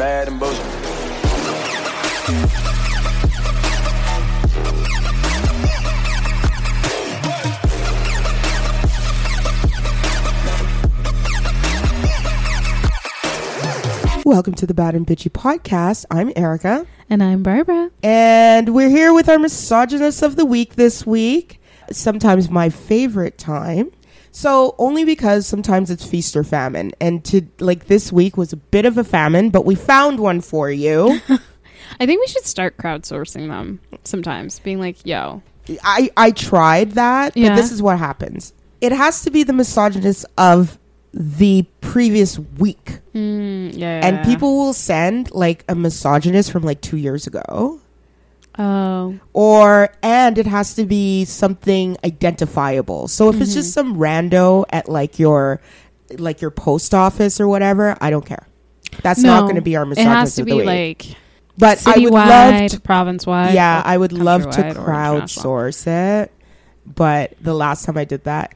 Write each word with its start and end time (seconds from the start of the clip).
bad 0.00 0.28
and 0.28 0.40
bullshit. 0.40 0.80
Welcome 14.24 14.54
to 14.54 14.66
the 14.66 14.74
Bad 14.74 14.94
and 14.94 15.06
Bitchy 15.06 15.30
podcast. 15.30 16.04
I'm 16.10 16.32
Erica, 16.36 16.86
And 17.08 17.22
I'm 17.22 17.42
Barbara. 17.42 17.90
and 18.02 18.74
we're 18.74 18.88
here 18.88 19.12
with 19.12 19.28
our 19.28 19.38
misogynist 19.38 20.22
of 20.22 20.36
the 20.36 20.44
week 20.46 20.76
this 20.76 21.06
week. 21.06 21.60
Sometimes 21.90 22.48
my 22.48 22.68
favorite 22.68 23.36
time. 23.38 23.90
So 24.32 24.74
only 24.78 25.04
because 25.04 25.46
sometimes 25.46 25.90
it's 25.90 26.04
feast 26.04 26.36
or 26.36 26.44
famine, 26.44 26.92
and 27.00 27.24
to 27.26 27.42
like 27.58 27.86
this 27.86 28.12
week 28.12 28.36
was 28.36 28.52
a 28.52 28.56
bit 28.56 28.84
of 28.86 28.96
a 28.96 29.04
famine, 29.04 29.50
but 29.50 29.64
we 29.64 29.74
found 29.74 30.20
one 30.20 30.40
for 30.40 30.70
you. 30.70 31.20
I 32.00 32.06
think 32.06 32.20
we 32.20 32.26
should 32.28 32.44
start 32.44 32.76
crowdsourcing 32.76 33.48
them 33.48 33.80
sometimes, 34.04 34.58
being 34.60 34.78
like, 34.78 35.04
yo. 35.04 35.42
I 35.82 36.10
I 36.16 36.30
tried 36.30 36.92
that, 36.92 37.34
but 37.34 37.40
Yeah. 37.42 37.56
this 37.56 37.72
is 37.72 37.82
what 37.82 37.98
happens. 37.98 38.52
It 38.80 38.92
has 38.92 39.22
to 39.22 39.30
be 39.30 39.42
the 39.42 39.52
misogynist 39.52 40.24
of 40.38 40.78
the 41.12 41.66
previous 41.80 42.38
week. 42.58 43.00
Mm, 43.14 43.76
yeah. 43.76 44.00
And 44.06 44.24
people 44.24 44.56
will 44.56 44.72
send 44.72 45.32
like 45.32 45.64
a 45.68 45.74
misogynist 45.74 46.52
from 46.52 46.62
like 46.62 46.80
2 46.80 46.96
years 46.96 47.26
ago. 47.26 47.80
Oh. 48.58 49.18
or 49.32 49.90
and 50.02 50.36
it 50.36 50.46
has 50.46 50.74
to 50.74 50.84
be 50.84 51.24
something 51.24 51.96
identifiable. 52.04 53.08
So 53.08 53.30
if 53.30 53.40
it's 53.40 53.54
just 53.54 53.76
mm-hmm. 53.76 53.92
some 53.92 53.96
rando 53.96 54.64
at 54.70 54.88
like 54.88 55.18
your 55.18 55.60
like 56.18 56.40
your 56.40 56.50
post 56.50 56.92
office 56.92 57.40
or 57.40 57.48
whatever, 57.48 57.96
I 58.00 58.10
don't 58.10 58.26
care. 58.26 58.46
That's 59.02 59.22
not 59.22 59.42
going 59.42 59.54
to 59.54 59.62
be 59.62 59.76
our 59.76 59.84
It 59.84 59.90
misogynist 59.90 60.18
has 60.18 60.34
to 60.36 60.42
of 60.42 60.46
the 60.46 60.52
be 60.52 60.56
week. 60.58 60.66
like 60.66 61.16
but 61.60 61.86
I 61.86 61.98
would 61.98 62.12
love 62.12 62.70
to, 62.70 62.80
province-wide. 62.80 63.54
yeah, 63.54 63.82
I 63.84 63.96
would 63.96 64.12
love 64.12 64.42
to 64.42 64.48
countrywide 64.48 64.64
or 64.64 64.70
international. 64.70 65.54
crowdsource 65.54 65.86
it. 66.22 66.32
But 66.86 67.34
the 67.40 67.54
last 67.54 67.84
time 67.84 67.98
I 67.98 68.04
did 68.04 68.24
that, 68.24 68.54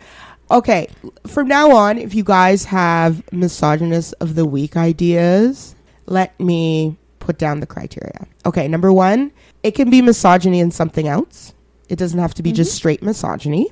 okay. 0.50 0.88
From 1.26 1.46
now 1.46 1.72
on, 1.72 1.98
if 1.98 2.14
you 2.14 2.24
guys 2.24 2.64
have 2.64 3.30
misogynist 3.30 4.14
of 4.20 4.34
the 4.34 4.46
week 4.46 4.76
ideas, 4.76 5.76
let 6.06 6.38
me 6.40 6.96
put 7.18 7.38
down 7.38 7.60
the 7.60 7.66
criteria. 7.66 8.26
Okay, 8.46 8.66
number 8.68 8.92
one, 8.92 9.32
it 9.64 9.74
can 9.74 9.90
be 9.90 10.02
misogyny 10.02 10.60
and 10.60 10.72
something 10.72 11.08
else. 11.08 11.54
It 11.88 11.98
doesn't 11.98 12.18
have 12.18 12.34
to 12.34 12.42
be 12.42 12.52
just 12.52 12.74
straight 12.74 13.02
misogyny. 13.02 13.68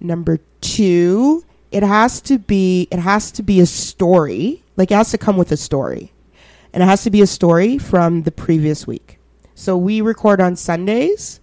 Number 0.00 0.38
two, 0.60 1.44
it 1.72 1.82
has 1.82 2.20
to 2.22 2.38
be 2.38 2.86
it 2.92 3.00
has 3.00 3.32
to 3.32 3.42
be 3.42 3.60
a 3.60 3.66
story. 3.66 4.62
Like 4.76 4.92
it 4.92 4.94
has 4.94 5.10
to 5.10 5.18
come 5.18 5.36
with 5.36 5.50
a 5.50 5.56
story. 5.56 6.12
And 6.72 6.82
it 6.82 6.86
has 6.86 7.02
to 7.02 7.10
be 7.10 7.20
a 7.20 7.26
story 7.26 7.76
from 7.76 8.22
the 8.22 8.30
previous 8.30 8.86
week. 8.86 9.18
So 9.54 9.76
we 9.76 10.00
record 10.00 10.40
on 10.40 10.56
Sundays. 10.56 11.40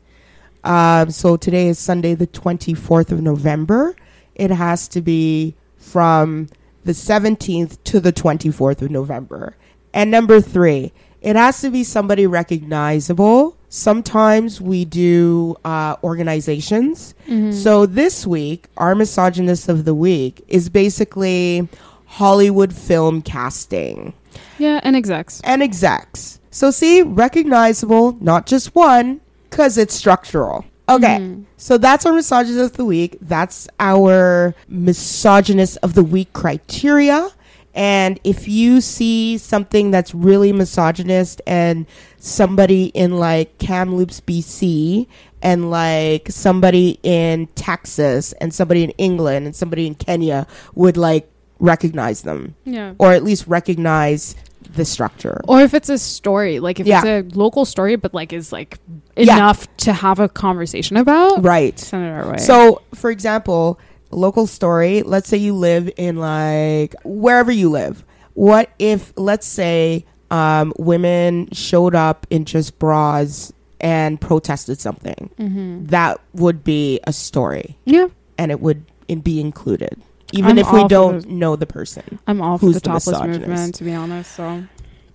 Um, 0.64 1.12
so 1.12 1.38
today 1.38 1.68
is 1.68 1.78
Sunday, 1.78 2.16
the 2.16 2.26
24th 2.26 3.12
of 3.12 3.22
November. 3.22 3.96
It 4.34 4.50
has 4.50 4.88
to 4.90 5.02
be 5.02 5.56
from 5.78 6.48
the 6.86 6.94
17th 6.94 7.78
to 7.84 8.00
the 8.00 8.14
24th 8.14 8.82
of 8.82 8.92
November. 8.92 9.56
And 9.94 10.10
number 10.10 10.42
three, 10.42 10.94
it 11.22 11.36
has 11.36 11.62
to 11.62 11.70
be 11.70 11.84
somebody 11.84 12.26
recognizable. 12.28 13.56
Sometimes 13.70 14.60
we 14.60 14.86
do 14.86 15.56
uh, 15.64 15.96
organizations. 16.04 17.14
So 17.52 17.86
this 17.86 18.26
week, 18.26 18.66
our 18.78 18.96
misogynist 18.96 19.70
of 19.70 19.86
the 19.86 19.94
week 19.94 20.44
is 20.48 20.68
basically 20.70 21.68
Hollywood 22.08 22.74
film 22.74 23.22
casting 23.22 24.14
Yeah, 24.58 24.80
and 24.84 24.96
execs. 24.96 25.40
and 25.44 25.62
execs. 25.62 26.40
So 26.50 26.72
see, 26.72 27.04
recognizable, 27.04 28.18
not 28.20 28.48
just 28.48 28.74
one, 28.74 29.22
because 29.50 29.78
it's 29.78 29.94
structural. 29.94 30.66
Okay, 30.90 31.36
so 31.58 31.78
that's 31.78 32.08
our 32.08 32.14
misogynist 32.14 32.72
of 32.72 32.78
the 32.78 32.86
week. 32.86 33.18
That's 33.22 33.68
our 33.80 34.56
misogynist 34.68 35.78
of 35.84 35.94
the 35.94 36.02
week 36.04 36.34
criteria. 36.34 37.30
And 37.76 38.20
if 38.24 38.48
you 38.48 38.82
see 38.82 39.38
something 39.38 39.92
that's 39.92 40.14
really 40.16 40.52
misogynist 40.52 41.42
and 41.46 41.86
somebody 42.18 42.86
in 42.88 43.18
like 43.18 43.58
Kamloops, 43.60 44.22
BC, 44.22 45.08
and 45.42 45.70
like 45.72 46.28
somebody 46.30 47.00
in 47.04 47.48
Texas, 47.56 48.34
and 48.34 48.54
somebody 48.54 48.84
in 48.84 48.90
England, 48.92 49.46
and 49.46 49.56
somebody 49.56 49.88
in 49.88 49.96
Kenya 49.96 50.46
would 50.76 50.98
like 50.98 51.30
recognize 51.60 52.24
them, 52.24 52.56
Yeah. 52.66 52.94
or 53.00 53.12
at 53.14 53.24
least 53.24 53.48
recognize 53.48 54.36
the 54.76 54.86
structure. 54.86 55.42
Or 55.48 55.62
if 55.62 55.74
it's 55.74 55.90
a 55.90 55.98
story, 55.98 56.60
like 56.60 56.80
if 56.80 56.88
Yeah. 56.88 57.00
it's 57.04 57.34
a 57.36 57.38
local 57.38 57.66
story, 57.66 57.96
but 57.96 58.14
like 58.14 58.34
is 58.34 58.52
like 58.52 58.78
Yeah. 59.16 59.38
enough 59.38 59.68
to 59.78 59.94
have 59.94 60.20
a 60.20 60.28
conversation 60.30 60.98
about, 60.98 61.44
Right. 61.44 61.80
send 61.80 62.06
it 62.06 62.10
our 62.10 62.32
way. 62.32 62.38
So, 62.38 62.82
for 62.94 63.10
example, 63.10 63.80
local 64.12 64.48
story, 64.48 65.02
let's 65.04 65.30
say 65.30 65.38
you 65.38 65.54
live 65.54 65.90
in 65.98 66.18
like 66.18 66.96
wherever 67.04 67.52
you 67.52 67.70
live. 67.70 68.04
What 68.34 68.70
if, 68.80 69.12
let's 69.18 69.48
say, 69.48 70.06
um, 70.32 70.74
women 70.78 71.50
showed 71.52 71.96
up 71.96 72.26
in 72.30 72.46
just 72.46 72.80
bras 72.80 73.52
and 73.82 74.20
protested 74.22 74.80
something? 74.80 75.30
Mm-hmm. 75.40 75.86
That 75.88 76.22
would 76.34 76.64
be 76.64 77.00
a 77.06 77.14
story 77.14 77.78
yeah, 77.86 78.08
and 78.38 78.52
it 78.52 78.62
would 78.62 78.86
be 79.24 79.42
included, 79.42 80.00
even 80.34 80.52
I'm 80.52 80.58
if 80.60 80.72
we 80.72 80.88
don't 80.88 81.22
the- 81.22 81.28
know 81.28 81.56
the 81.56 81.66
person. 81.66 82.20
I'm 82.28 82.42
all 82.42 82.58
for 82.58 82.68
Who's 82.68 82.76
the 82.76 82.80
the 82.82 82.86
topless 82.86 83.08
misogynist? 83.08 83.40
movement, 83.48 83.76
to 83.76 83.84
be 83.84 83.94
honest. 83.94 84.36
So 84.36 84.64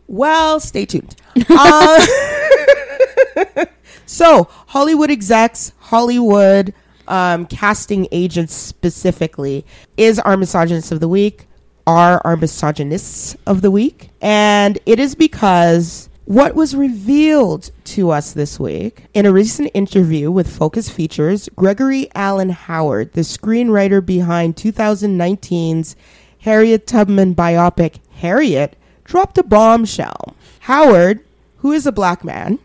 Well, 0.08 0.60
stay 0.60 0.84
tuned. 0.84 1.14
uh, 1.48 2.06
so, 4.06 4.48
Hollywood 4.66 5.10
execs, 5.10 5.72
Hollywood 5.78 6.74
um, 7.08 7.46
casting 7.46 8.08
agents 8.12 8.54
specifically, 8.54 9.64
is 9.96 10.18
our 10.20 10.36
misogynist 10.36 10.92
of 10.92 11.00
the 11.00 11.08
week, 11.08 11.46
are 11.86 12.20
our 12.24 12.36
misogynists 12.36 13.36
of 13.46 13.62
the 13.62 13.70
week. 13.70 14.10
And 14.20 14.78
it 14.86 14.98
is 14.98 15.14
because 15.14 16.08
what 16.24 16.54
was 16.54 16.74
revealed 16.74 17.70
to 17.84 18.10
us 18.10 18.32
this 18.32 18.58
week 18.58 19.04
in 19.12 19.26
a 19.26 19.32
recent 19.32 19.70
interview 19.74 20.30
with 20.30 20.56
Focus 20.56 20.88
Features, 20.88 21.50
Gregory 21.54 22.08
Allen 22.14 22.48
Howard, 22.50 23.12
the 23.12 23.20
screenwriter 23.20 24.04
behind 24.04 24.56
2019's 24.56 25.96
Harriet 26.40 26.86
Tubman 26.86 27.34
biopic 27.34 27.96
Harriet, 28.16 28.76
dropped 29.04 29.36
a 29.36 29.42
bombshell. 29.42 30.34
Howard, 30.60 31.20
who 31.58 31.72
is 31.72 31.86
a 31.86 31.92
black 31.92 32.24
man 32.24 32.58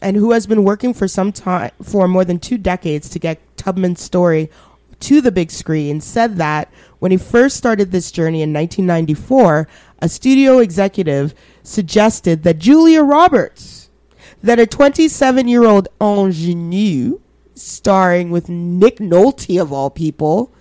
and 0.00 0.16
who 0.16 0.32
has 0.32 0.46
been 0.46 0.64
working 0.64 0.94
for 0.94 1.06
some 1.08 1.32
time 1.32 1.70
for 1.82 2.08
more 2.08 2.24
than 2.24 2.38
two 2.38 2.58
decades 2.58 3.08
to 3.10 3.18
get 3.18 3.38
Tubman's 3.56 4.00
story 4.00 4.50
to 5.00 5.20
the 5.20 5.32
big 5.32 5.50
screen, 5.50 6.00
said 6.00 6.36
that 6.36 6.70
when 6.98 7.10
he 7.10 7.16
first 7.16 7.56
started 7.56 7.90
this 7.90 8.10
journey 8.10 8.42
in 8.42 8.52
1994, 8.52 9.66
a 10.00 10.08
studio 10.08 10.58
executive 10.58 11.34
suggested 11.62 12.42
that 12.42 12.58
Julia 12.58 13.02
Roberts, 13.02 13.88
that 14.42 14.58
a 14.58 14.66
27 14.66 15.48
year 15.48 15.64
old 15.64 15.88
ingenue, 16.00 17.20
starring 17.54 18.30
with 18.30 18.48
Nick 18.48 18.98
Nolte 18.98 19.60
of 19.60 19.72
all 19.72 19.90
people, 19.90 20.52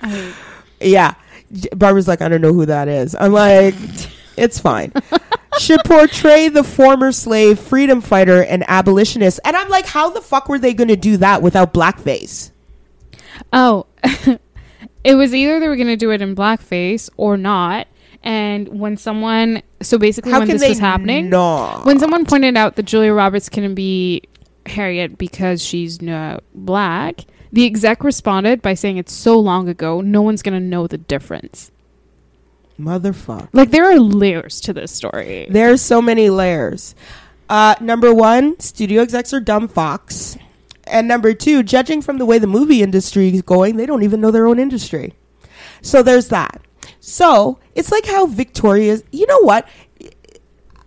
I, 0.00 0.34
Yeah. 0.82 1.14
Barbara's 1.76 2.08
like, 2.08 2.22
I 2.22 2.28
don't 2.28 2.40
know 2.40 2.52
who 2.52 2.66
that 2.66 2.88
is. 2.88 3.14
I'm 3.14 3.32
like, 3.32 3.74
it's 4.36 4.58
fine. 4.58 4.92
Should 5.58 5.80
portray 5.84 6.48
the 6.48 6.64
former 6.64 7.12
slave 7.12 7.58
freedom 7.58 8.00
fighter 8.00 8.42
and 8.42 8.64
abolitionist. 8.68 9.40
And 9.44 9.56
I'm 9.56 9.68
like, 9.68 9.86
how 9.86 10.10
the 10.10 10.20
fuck 10.20 10.48
were 10.48 10.58
they 10.58 10.74
going 10.74 10.88
to 10.88 10.96
do 10.96 11.16
that 11.18 11.42
without 11.42 11.74
blackface? 11.74 12.50
Oh, 13.52 13.86
it 15.04 15.14
was 15.14 15.34
either 15.34 15.60
they 15.60 15.68
were 15.68 15.76
going 15.76 15.88
to 15.88 15.96
do 15.96 16.10
it 16.10 16.22
in 16.22 16.34
blackface 16.34 17.10
or 17.16 17.36
not. 17.36 17.86
And 18.22 18.68
when 18.68 18.96
someone, 18.96 19.62
so 19.80 19.98
basically, 19.98 20.30
How 20.30 20.38
when 20.38 20.48
this 20.48 20.66
was 20.66 20.78
happening, 20.78 21.28
not? 21.28 21.84
when 21.84 21.98
someone 21.98 22.24
pointed 22.24 22.56
out 22.56 22.76
that 22.76 22.84
Julia 22.84 23.12
Roberts 23.12 23.48
couldn't 23.48 23.74
be 23.74 24.22
Harriet 24.66 25.18
because 25.18 25.62
she's 25.62 26.00
not 26.00 26.44
black, 26.54 27.22
the 27.50 27.66
exec 27.66 28.04
responded 28.04 28.62
by 28.62 28.74
saying 28.74 28.96
it's 28.96 29.12
so 29.12 29.38
long 29.40 29.68
ago, 29.68 30.00
no 30.00 30.22
one's 30.22 30.40
going 30.40 30.54
to 30.54 30.64
know 30.64 30.86
the 30.86 30.98
difference. 30.98 31.71
Motherfucker. 32.78 33.48
Like, 33.52 33.70
there 33.70 33.90
are 33.90 33.98
layers 33.98 34.60
to 34.62 34.72
this 34.72 34.92
story. 34.92 35.46
There's 35.50 35.80
so 35.80 36.02
many 36.02 36.30
layers. 36.30 36.94
Uh, 37.48 37.74
number 37.80 38.14
one, 38.14 38.58
studio 38.60 39.02
execs 39.02 39.32
are 39.32 39.40
dumb 39.40 39.68
fox. 39.68 40.36
And 40.84 41.06
number 41.06 41.34
two, 41.34 41.62
judging 41.62 42.02
from 42.02 42.18
the 42.18 42.26
way 42.26 42.38
the 42.38 42.46
movie 42.46 42.82
industry 42.82 43.28
is 43.28 43.42
going, 43.42 43.76
they 43.76 43.86
don't 43.86 44.02
even 44.02 44.20
know 44.20 44.30
their 44.30 44.46
own 44.46 44.58
industry. 44.58 45.14
So 45.80 46.02
there's 46.02 46.28
that. 46.28 46.62
So 47.00 47.58
it's 47.74 47.92
like 47.92 48.06
how 48.06 48.26
Victoria's, 48.26 49.04
you 49.12 49.26
know 49.26 49.40
what? 49.40 49.68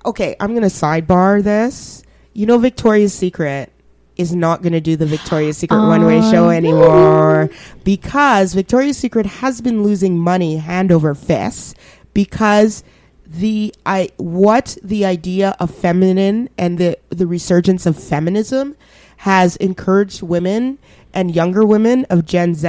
Okay, 0.06 0.36
I'm 0.40 0.52
going 0.52 0.62
to 0.62 0.68
sidebar 0.68 1.44
this. 1.44 2.04
You 2.34 2.46
know, 2.46 2.58
Victoria's 2.58 3.14
Secret 3.14 3.72
is 4.18 4.34
not 4.36 4.62
going 4.62 4.74
to 4.74 4.82
do 4.82 4.96
the 4.96 5.06
Victoria's 5.06 5.58
Secret 5.58 5.78
one 5.78 6.06
way 6.06 6.20
Oh, 6.20 6.32
show 6.32 6.50
anymore 6.50 7.50
because 7.84 8.54
Victoria's 8.54 8.98
Secret 8.98 9.26
has 9.26 9.62
been 9.62 9.84
losing 9.84 10.18
money 10.18 10.58
hand 10.58 10.92
over 10.92 11.14
fist 11.14 11.76
because 12.14 12.84
the 13.28 13.74
I 13.86 14.10
what 14.18 14.78
the 14.84 15.04
idea 15.06 15.56
of 15.60 15.74
feminine 15.74 16.50
and 16.58 16.78
the 16.78 16.98
the 17.10 17.28
resurgence 17.28 17.86
of 17.86 18.02
feminism 18.02 18.76
has 19.18 19.56
encouraged 19.58 20.22
women 20.22 20.78
and 21.14 21.36
younger 21.36 21.66
women 21.66 22.06
of 22.10 22.26
Gen 22.26 22.54
Z. 22.56 22.68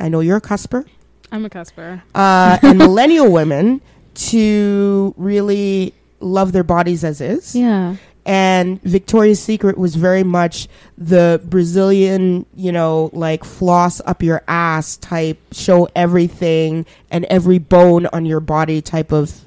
I 0.00 0.08
know 0.08 0.20
you're 0.20 0.38
a 0.38 0.40
cusper 0.40 0.84
I'm 1.30 1.44
a 1.44 1.50
cusper. 1.50 2.02
uh, 2.14 2.58
and 2.62 2.76
millennial 2.86 3.30
women 3.32 3.80
to 4.14 5.14
really 5.16 5.94
love 6.20 6.52
their 6.52 6.64
bodies 6.64 7.04
as 7.04 7.20
is. 7.20 7.54
Yeah. 7.56 7.96
And 8.24 8.80
Victoria's 8.82 9.40
Secret 9.40 9.76
was 9.76 9.96
very 9.96 10.22
much 10.22 10.68
the 10.96 11.40
Brazilian, 11.44 12.46
you 12.54 12.70
know, 12.70 13.10
like 13.12 13.42
floss 13.42 14.00
up 14.06 14.22
your 14.22 14.42
ass 14.46 14.96
type, 14.98 15.38
show 15.50 15.88
everything 15.96 16.86
and 17.10 17.24
every 17.24 17.58
bone 17.58 18.06
on 18.06 18.24
your 18.24 18.40
body 18.40 18.80
type 18.80 19.10
of 19.10 19.40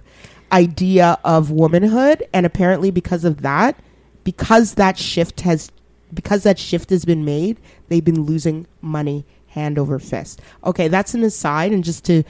idea 0.51 1.18
of 1.24 1.51
womanhood. 1.51 2.27
And 2.33 2.45
apparently, 2.45 2.92
because 2.92 3.24
of 3.24 3.42
that, 3.44 3.80
because 4.25 4.74
that 4.74 4.98
shift 4.98 5.42
has, 5.42 5.72
because 6.13 6.44
that 6.44 6.60
shift 6.60 6.89
has 6.89 7.06
been 7.06 7.24
made, 7.24 7.57
they've 7.88 8.04
been 8.04 8.24
losing 8.24 8.68
money 8.81 9.25
hand 9.48 9.80
over 9.80 10.00
fist. 10.00 10.42
Okay, 10.66 10.89
that's 10.89 11.13
an 11.13 11.24
aside, 11.24 11.72
and 11.72 11.83
just 11.83 12.04
to, 12.06 12.24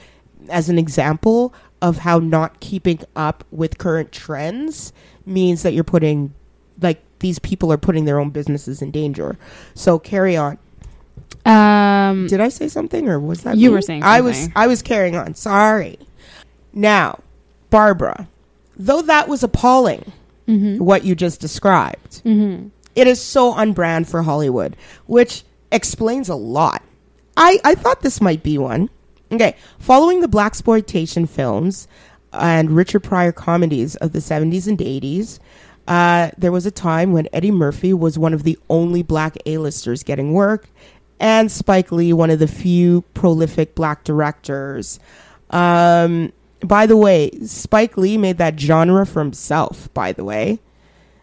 as 0.50 0.68
an 0.68 0.78
example 0.78 1.52
of 1.82 1.98
how 1.98 2.18
not 2.18 2.60
keeping 2.60 3.00
up 3.14 3.44
with 3.50 3.78
current 3.78 4.12
trends 4.12 4.92
means 5.24 5.62
that 5.62 5.72
you're 5.74 5.84
putting, 5.84 6.32
like, 6.80 7.02
these 7.18 7.38
people 7.38 7.72
are 7.72 7.78
putting 7.78 8.04
their 8.04 8.18
own 8.18 8.30
businesses 8.30 8.82
in 8.82 8.90
danger. 8.90 9.36
So 9.74 9.98
carry 9.98 10.36
on. 10.36 10.58
Um. 11.44 12.26
Did 12.26 12.40
I 12.40 12.48
say 12.48 12.68
something, 12.68 13.08
or 13.08 13.18
was 13.20 13.42
that 13.42 13.56
You 13.56 13.70
me? 13.70 13.74
were 13.76 13.82
saying 13.82 14.02
I 14.02 14.20
was. 14.20 14.48
I 14.56 14.66
was 14.66 14.82
carrying 14.82 15.16
on. 15.16 15.34
Sorry. 15.34 15.98
Now, 16.72 17.20
Barbara, 17.70 18.28
though 18.76 19.02
that 19.02 19.28
was 19.28 19.42
appalling, 19.42 20.12
mhm. 20.48 20.78
what 20.80 21.04
you 21.04 21.14
just 21.14 21.40
described, 21.40 22.22
Mhm. 22.24 22.70
it 22.94 23.06
is 23.06 23.20
so 23.20 23.50
on 23.52 23.72
brand 23.72 24.08
for 24.08 24.22
Hollywood, 24.22 24.76
which 25.06 25.44
explains 25.72 26.28
a 26.28 26.34
lot. 26.34 26.82
I, 27.36 27.58
I 27.64 27.74
thought 27.74 28.02
this 28.02 28.20
might 28.20 28.42
be 28.42 28.58
one. 28.58 28.90
Okay, 29.32 29.56
following 29.78 30.20
the 30.20 30.28
blaxploitation 30.28 31.28
films 31.28 31.88
and 32.32 32.70
Richard 32.70 33.00
Pryor 33.00 33.32
comedies 33.32 33.96
of 33.96 34.12
the 34.12 34.20
70s 34.20 34.68
and 34.68 34.78
80s, 34.78 35.38
uh, 35.88 36.30
there 36.38 36.52
was 36.52 36.64
a 36.66 36.70
time 36.70 37.12
when 37.12 37.28
Eddie 37.32 37.50
Murphy 37.50 37.92
was 37.92 38.18
one 38.18 38.32
of 38.34 38.44
the 38.44 38.58
only 38.70 39.02
black 39.02 39.36
A-listers 39.46 40.02
getting 40.04 40.32
work, 40.32 40.68
and 41.18 41.50
Spike 41.50 41.90
Lee, 41.90 42.12
one 42.12 42.30
of 42.30 42.38
the 42.38 42.46
few 42.46 43.02
prolific 43.14 43.74
black 43.74 44.04
directors. 44.04 45.00
Um, 45.50 46.32
by 46.60 46.86
the 46.86 46.96
way, 46.96 47.30
Spike 47.44 47.96
Lee 47.96 48.16
made 48.18 48.38
that 48.38 48.58
genre 48.60 49.06
for 49.06 49.20
himself, 49.20 49.92
by 49.94 50.12
the 50.12 50.24
way 50.24 50.60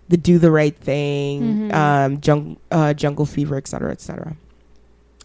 the 0.10 0.18
Do 0.18 0.38
the 0.38 0.52
Right 0.52 0.76
Thing, 0.76 1.70
Mhm. 1.70 1.74
um, 1.74 2.20
jung- 2.24 2.58
uh, 2.72 2.94
Jungle 2.94 3.26
Fever, 3.26 3.56
etc., 3.56 3.92
etc. 3.92 4.36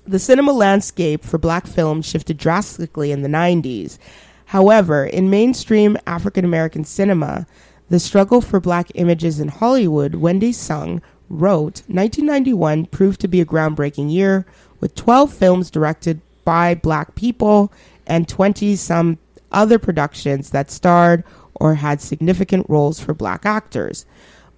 The 0.09 0.19
cinema 0.19 0.53
landscape 0.53 1.23
for 1.23 1.37
black 1.37 1.67
film 1.67 2.01
shifted 2.01 2.39
drastically 2.39 3.13
in 3.13 3.21
the 3.21 3.29
90s. 3.29 3.99
However, 4.47 5.05
in 5.05 5.29
mainstream 5.29 5.99
African 6.07 6.47
American 6.47 6.85
cinema, 6.85 7.47
the 7.91 8.01
struggle 8.01 8.41
for 8.41 8.59
black 8.59 8.91
images 8.95 9.39
in 9.39 9.49
Hollywood, 9.49 10.15
Wendy 10.15 10.51
Sung 10.51 11.03
wrote, 11.29 11.83
1991 11.89 12.87
proved 12.87 13.21
to 13.21 13.29
be 13.29 13.43
a 13.43 13.45
groundbreaking 13.45 14.11
year 14.11 14.47
with 14.81 14.95
12 14.95 15.31
films 15.31 15.71
directed 15.71 16.23
by 16.43 16.75
black 16.75 17.15
people 17.15 17.71
and 18.07 18.27
20 18.27 18.77
some 18.77 19.19
other 19.53 19.79
productions 19.79 20.49
that 20.53 20.71
starred 20.71 21.23
or 21.57 21.75
had 21.75 22.01
significant 22.01 22.65
roles 22.71 22.99
for 22.99 23.13
black 23.13 23.45
actors. 23.45 24.07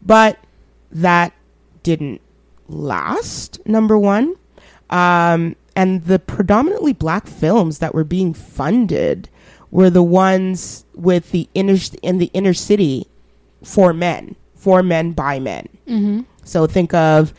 But 0.00 0.38
that 0.92 1.32
didn't 1.82 2.20
last, 2.68 3.58
number 3.66 3.98
one. 3.98 4.36
Um, 4.90 5.56
and 5.76 6.04
the 6.04 6.18
predominantly 6.18 6.92
black 6.92 7.26
films 7.26 7.78
that 7.78 7.94
were 7.94 8.04
being 8.04 8.34
funded 8.34 9.28
were 9.70 9.88
the 9.88 10.02
ones 10.02 10.84
with 10.94 11.30
the 11.30 11.48
inner 11.54 11.76
in 12.02 12.18
the 12.18 12.30
inner 12.34 12.52
city 12.54 13.06
for 13.62 13.92
men, 13.92 14.34
for 14.54 14.82
men 14.82 15.12
by 15.12 15.38
men. 15.38 15.68
Mhm. 15.88 16.24
So 16.44 16.66
think 16.66 16.92
of 16.92 17.32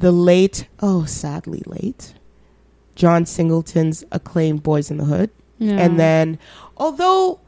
the 0.00 0.10
late, 0.12 0.66
oh, 0.80 1.04
sadly 1.04 1.62
late, 1.66 2.14
John 2.94 3.26
Singleton's 3.26 4.02
acclaimed 4.10 4.62
Boyz 4.62 4.90
n 4.90 4.96
the 4.98 5.04
Hood. 5.04 5.30
Yeah. 5.58 5.74
And 5.78 5.98
then, 6.00 6.38
although 6.76 7.38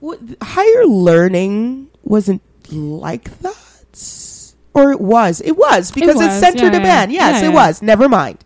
w- 0.00 0.36
higher 0.42 0.84
learning 0.86 1.88
wasn't 2.02 2.42
like 2.72 3.38
that, 3.40 3.54
or 4.74 4.90
it 4.92 5.00
was, 5.00 5.40
it 5.42 5.56
was 5.56 5.90
because 5.90 6.16
it, 6.20 6.26
was, 6.26 6.40
centered 6.40 6.72
yeah, 6.72 6.80
a 6.80 6.82
man. 6.82 7.10
yeah. 7.10 7.30
Yes, 7.30 7.42
it 7.44 7.52
was. 7.52 7.82
Never 7.82 8.08
mind. 8.08 8.38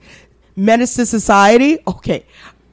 Menace 0.61 0.95
to 0.95 1.07
Society. 1.07 1.79
Okay. 1.87 2.25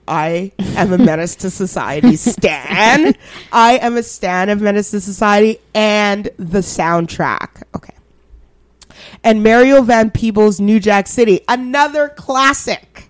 I 0.10 0.52
am 0.60 0.94
a 0.94 0.98
Menace 0.98 1.36
to 1.38 1.50
Society 1.50 2.16
stan. 2.16 3.16
I 3.52 3.78
am 3.78 3.98
a 3.98 4.04
stan 4.04 4.50
of 4.50 4.62
Menace 4.62 4.92
to 4.92 5.02
Society 5.02 5.60
and 5.74 6.26
the 6.38 6.60
soundtrack. 6.60 7.64
Okay. 7.76 7.94
And 9.24 9.44
Mario 9.44 9.82
Van 9.82 10.12
Peebles' 10.12 10.60
New 10.60 10.80
Jack 10.80 11.08
City, 11.08 11.42
another 11.48 12.10
classic. 12.10 13.10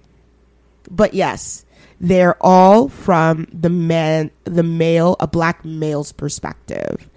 But 0.90 1.14
yes, 1.14 1.66
they're 2.00 2.38
all 2.42 2.88
from 2.88 3.48
the 3.52 3.70
man, 3.70 4.32
the 4.44 4.64
male, 4.64 5.16
a 5.20 5.28
black 5.28 5.66
male's 5.66 6.12
perspective. 6.12 7.10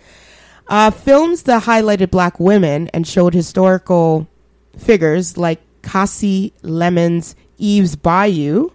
Uh, 0.68 0.90
films 0.90 1.42
that 1.44 1.64
highlighted 1.64 2.10
black 2.10 2.40
women 2.40 2.88
and 2.88 3.06
showed 3.06 3.34
historical 3.34 4.28
figures 4.78 5.36
like 5.36 5.60
Kasi 5.82 6.52
Lemmons' 6.62 7.34
Eve's 7.60 7.96
Bayou. 7.96 8.70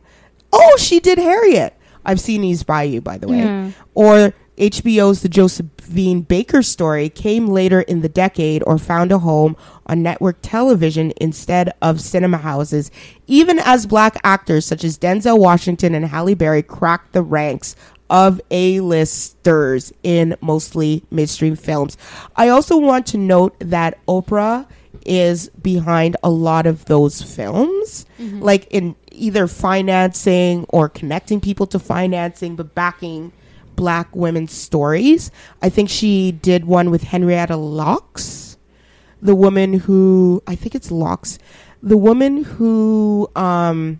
Oh, 0.53 0.77
she 0.77 0.99
did 0.99 1.17
Harriet. 1.17 1.77
I've 2.05 2.19
seen 2.19 2.43
Eve's 2.43 2.63
Bayou, 2.63 3.01
by 3.01 3.17
the 3.17 3.27
way. 3.27 3.39
Yeah. 3.39 3.71
Or 3.93 4.33
HBO's 4.57 5.21
The 5.21 5.27
Josephine 5.27 6.21
Baker 6.21 6.61
story 6.61 7.09
came 7.09 7.47
later 7.47 7.81
in 7.81 8.01
the 8.01 8.09
decade 8.09 8.63
or 8.65 8.77
found 8.77 9.11
a 9.11 9.19
home 9.19 9.57
on 9.85 10.01
network 10.01 10.37
television 10.41 11.11
instead 11.17 11.73
of 11.81 11.99
cinema 11.99 12.37
houses, 12.37 12.89
even 13.27 13.59
as 13.59 13.85
black 13.85 14.17
actors 14.23 14.65
such 14.65 14.83
as 14.83 14.97
Denzel 14.97 15.39
Washington 15.39 15.93
and 15.93 16.05
Halle 16.05 16.35
Berry 16.35 16.63
cracked 16.63 17.11
the 17.11 17.21
ranks 17.21 17.75
of 18.09 18.39
A-listers 18.51 19.91
in 20.03 20.37
mostly 20.39 21.03
midstream 21.11 21.55
films. 21.55 21.97
I 22.35 22.49
also 22.49 22.77
want 22.77 23.07
to 23.07 23.17
note 23.17 23.55
that 23.59 23.97
Oprah 24.07 24.67
is 25.05 25.49
behind 25.61 26.17
a 26.23 26.29
lot 26.29 26.65
of 26.65 26.85
those 26.85 27.21
films, 27.21 28.05
like 28.19 28.67
in 28.71 28.95
either 29.11 29.47
financing 29.47 30.65
or 30.69 30.89
connecting 30.89 31.39
people 31.39 31.67
to 31.67 31.79
financing, 31.79 32.55
but 32.55 32.75
backing 32.75 33.31
black 33.75 34.13
women's 34.15 34.53
stories. 34.53 35.31
I 35.61 35.69
think 35.69 35.89
she 35.89 36.31
did 36.31 36.65
one 36.65 36.91
with 36.91 37.03
Henrietta 37.03 37.55
Locks, 37.55 38.57
the 39.21 39.35
woman 39.35 39.73
who 39.73 40.41
I 40.47 40.55
think 40.55 40.75
it's 40.75 40.91
Locks, 40.91 41.39
the 41.81 41.97
woman 41.97 42.43
who 42.43 43.29
um 43.35 43.99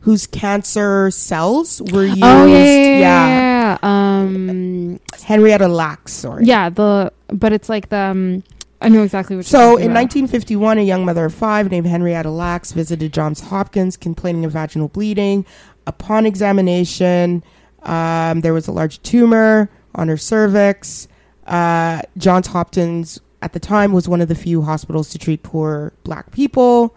whose 0.00 0.26
cancer 0.26 1.10
cells 1.10 1.80
were 1.92 2.04
used. 2.04 2.22
Oh 2.22 2.46
yeah, 2.46 2.64
yeah, 2.64 2.98
yeah, 2.98 3.28
yeah. 3.38 3.78
Um. 3.82 5.00
Henrietta 5.22 5.66
Lacks, 5.66 6.12
sorry. 6.12 6.44
Yeah. 6.44 6.68
The 6.68 7.12
but 7.28 7.52
it's 7.52 7.68
like 7.68 7.88
the. 7.88 7.96
Um, 7.96 8.42
I 8.84 8.88
know 8.88 9.02
exactly 9.02 9.36
what. 9.36 9.46
So 9.46 9.58
you're 9.58 9.66
saying. 9.66 9.70
So 9.70 9.76
in 9.76 9.94
talking 9.94 10.22
1951, 10.24 10.78
a 10.78 10.82
young 10.82 11.04
mother 11.04 11.24
of 11.24 11.34
five 11.34 11.70
named 11.70 11.86
Henrietta 11.86 12.30
Lacks 12.30 12.72
visited 12.72 13.12
Johns 13.12 13.40
Hopkins 13.40 13.96
complaining 13.96 14.44
of 14.44 14.52
vaginal 14.52 14.88
bleeding. 14.88 15.46
Upon 15.86 16.26
examination, 16.26 17.42
um, 17.82 18.40
there 18.40 18.54
was 18.54 18.68
a 18.68 18.72
large 18.72 19.02
tumor 19.02 19.70
on 19.94 20.08
her 20.08 20.16
cervix. 20.16 21.08
Uh, 21.46 22.02
Johns 22.16 22.46
Hopkins 22.48 23.20
at 23.42 23.52
the 23.52 23.60
time 23.60 23.92
was 23.92 24.08
one 24.08 24.20
of 24.20 24.28
the 24.28 24.34
few 24.34 24.62
hospitals 24.62 25.10
to 25.10 25.18
treat 25.18 25.42
poor 25.42 25.92
black 26.04 26.30
people. 26.30 26.96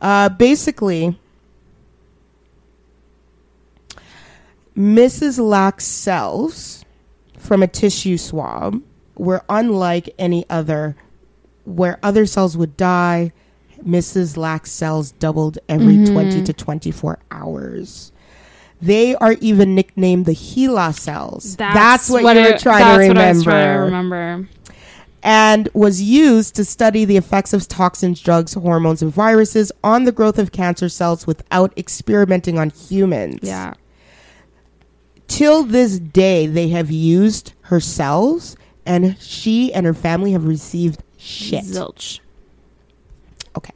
Uh, 0.00 0.28
basically, 0.28 1.18
Mrs. 4.76 5.38
Lack's 5.38 5.86
cells 5.86 6.84
from 7.38 7.62
a 7.62 7.66
tissue 7.66 8.16
swab 8.16 8.82
were 9.16 9.42
unlike 9.48 10.14
any 10.18 10.44
other 10.48 10.94
where 11.68 11.98
other 12.02 12.26
cells 12.26 12.56
would 12.56 12.76
die, 12.76 13.32
Mrs. 13.86 14.36
Lack's 14.36 14.72
cells 14.72 15.12
doubled 15.12 15.58
every 15.68 15.96
Mhm. 15.98 16.12
20 16.12 16.42
to 16.42 16.52
24 16.52 17.18
hours. 17.30 18.10
They 18.80 19.14
are 19.16 19.34
even 19.40 19.74
nicknamed 19.74 20.26
the 20.26 20.32
HeLa 20.34 20.94
cells. 20.94 21.54
about. 21.54 21.74
That's, 21.74 22.08
what, 22.08 22.20
you 22.36 22.42
were 22.42 22.58
trying 22.58 22.80
that's 22.80 23.02
to 23.04 23.08
what 23.08 23.18
I 23.18 23.32
was 23.32 23.42
trying 23.44 23.64
to 23.74 23.80
remember. 23.80 24.16
remember. 24.16 24.48
And 25.22 25.68
was 25.74 26.00
used 26.00 26.54
to 26.54 26.64
study 26.64 27.04
the 27.04 27.16
effects 27.16 27.52
of 27.52 27.66
toxins, 27.66 28.20
drugs, 28.20 28.54
hormones, 28.54 29.02
and 29.02 29.12
viruses 29.12 29.72
on 29.82 30.04
the 30.04 30.12
growth 30.12 30.38
of 30.38 30.52
cancer 30.52 30.88
cells 30.88 31.26
without 31.26 31.72
experimenting 31.76 32.58
on 32.58 32.70
humans. 32.70 33.40
Yeah. 33.42 33.74
till 35.26 35.62
this 35.62 35.98
day, 35.98 36.46
they 36.46 36.68
have 36.68 36.90
used 36.90 37.52
her 37.62 37.80
cells, 37.80 38.56
and 38.86 39.14
she 39.20 39.70
and 39.74 39.84
her 39.84 39.92
family 39.92 40.32
have 40.32 40.46
received 40.46 41.02
shit. 41.28 41.64
Zilch. 41.64 42.20
Okay. 43.56 43.72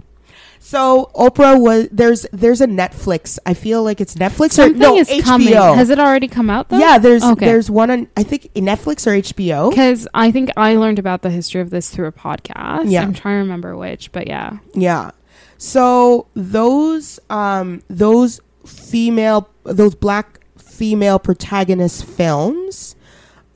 So 0.59 1.11
Oprah 1.15 1.61
was 1.61 1.89
there's 1.93 2.25
there's 2.33 2.61
a 2.61 2.67
Netflix. 2.67 3.39
I 3.45 3.53
feel 3.55 3.83
like 3.83 4.01
it's 4.01 4.15
Netflix 4.15 4.53
Something 4.53 4.77
or 4.83 4.87
no 4.95 4.97
is 4.97 5.09
HBO. 5.09 5.23
coming. 5.23 5.55
Has 5.55 5.91
it 5.91 5.99
already 5.99 6.29
come 6.29 6.49
out 6.49 6.69
though? 6.71 6.79
yeah, 6.79 6.99
there's 6.99 7.23
Okay. 7.23 7.45
there's 7.47 7.71
one 7.71 7.91
on 7.91 8.09
I 8.17 8.23
think 8.23 8.45
Netflix 8.55 9.07
or 9.07 9.11
HBO. 9.11 9.71
Because 9.71 10.09
I 10.15 10.31
think 10.31 10.51
I 10.57 10.77
learned 10.77 10.99
about 10.99 11.23
the 11.23 11.31
history 11.31 11.61
of 11.61 11.71
this 11.71 11.91
through 11.91 12.07
a 12.07 12.13
podcast. 12.13 12.91
Yeah. 12.91 13.03
I'm 13.03 13.13
trying 13.13 13.35
to 13.35 13.39
remember 13.43 13.77
which, 13.77 14.13
but 14.13 14.27
yeah. 14.29 14.59
Yeah. 14.75 15.11
So 15.59 16.27
those 16.35 17.21
um 17.29 17.83
those 17.91 18.41
female 18.67 19.49
those 19.65 19.95
black 19.95 20.41
female 20.57 21.19
protagonist 21.19 22.05
films, 22.05 22.97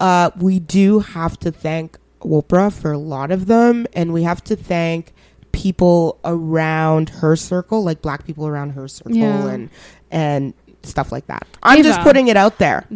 uh, 0.01 0.31
we 0.39 0.59
do 0.61 0.99
have 1.01 1.39
to 1.41 1.51
thank 1.51 1.99
Oprah 2.21 2.73
for 2.73 2.93
a 2.93 2.99
lot 2.99 3.31
of 3.31 3.47
them, 3.47 3.87
and 3.93 4.13
we 4.13 4.23
have 4.25 4.43
to 4.45 4.57
thank 4.57 5.13
people 5.53 6.19
around 6.25 7.09
her 7.09 7.37
circle, 7.37 7.83
like 7.83 8.03
black 8.03 8.25
people 8.27 8.47
around 8.47 8.71
her 8.71 8.89
circle, 8.89 9.15
Yeah. 9.17 9.47
and 9.49 9.71
and 10.11 10.55
stuff 10.83 11.11
like 11.13 11.27
that. 11.27 11.47
I'm 11.63 11.83
just 11.83 12.01
putting 12.03 12.29
it 12.29 12.37
out 12.37 12.59
there. 12.59 12.87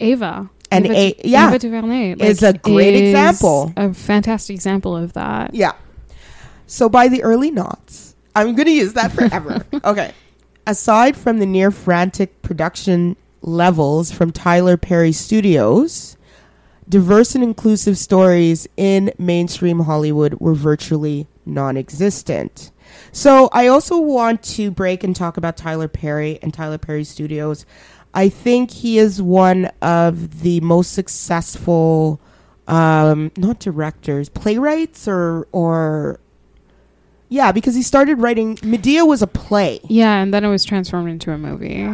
Ava. 0.00 0.50
And 0.70 0.86
Ava, 0.86 0.94
A- 0.96 1.16
yeah. 1.24 1.48
Ava 1.48 1.58
DuVernay 1.58 2.16
Is 2.18 2.42
a 2.42 2.52
great 2.52 2.94
is 2.94 3.00
example. 3.10 3.72
A 3.76 3.94
fantastic 3.94 4.54
example 4.54 4.96
of 4.96 5.12
that. 5.14 5.54
Yeah. 5.54 5.72
So 6.66 6.88
by 6.88 7.08
the 7.08 7.22
early 7.22 7.50
noughts, 7.50 8.14
I'm 8.36 8.54
going 8.54 8.66
to 8.66 8.72
use 8.72 8.92
that 8.94 9.12
forever. 9.12 9.64
okay. 9.84 10.12
Aside 10.66 11.16
from 11.16 11.38
the 11.38 11.46
near 11.46 11.70
frantic 11.70 12.42
production 12.42 13.16
levels 13.40 14.10
from 14.12 14.30
Tyler 14.32 14.76
Perry 14.76 15.12
Studios, 15.12 16.17
diverse 16.88 17.34
and 17.34 17.44
inclusive 17.44 17.98
stories 17.98 18.66
in 18.76 19.12
mainstream 19.18 19.80
Hollywood 19.80 20.34
were 20.34 20.54
virtually 20.54 21.26
non 21.44 21.76
existent. 21.76 22.70
So 23.12 23.48
I 23.52 23.66
also 23.66 23.98
want 23.98 24.42
to 24.44 24.70
break 24.70 25.04
and 25.04 25.14
talk 25.14 25.36
about 25.36 25.56
Tyler 25.56 25.88
Perry 25.88 26.38
and 26.42 26.52
Tyler 26.52 26.78
Perry 26.78 27.04
Studios. 27.04 27.66
I 28.14 28.28
think 28.28 28.70
he 28.70 28.98
is 28.98 29.20
one 29.20 29.66
of 29.82 30.40
the 30.40 30.60
most 30.60 30.92
successful, 30.92 32.20
um, 32.66 33.30
not 33.36 33.58
directors, 33.58 34.28
playwrights 34.28 35.06
or 35.06 35.46
or 35.52 36.20
yeah, 37.28 37.52
because 37.52 37.74
he 37.74 37.82
started 37.82 38.18
writing. 38.18 38.56
Madea 38.56 39.06
was 39.06 39.20
a 39.20 39.26
play. 39.26 39.80
Yeah, 39.84 40.22
and 40.22 40.32
then 40.32 40.44
it 40.44 40.48
was 40.48 40.64
transformed 40.64 41.10
into 41.10 41.30
a 41.30 41.38
movie. 41.38 41.86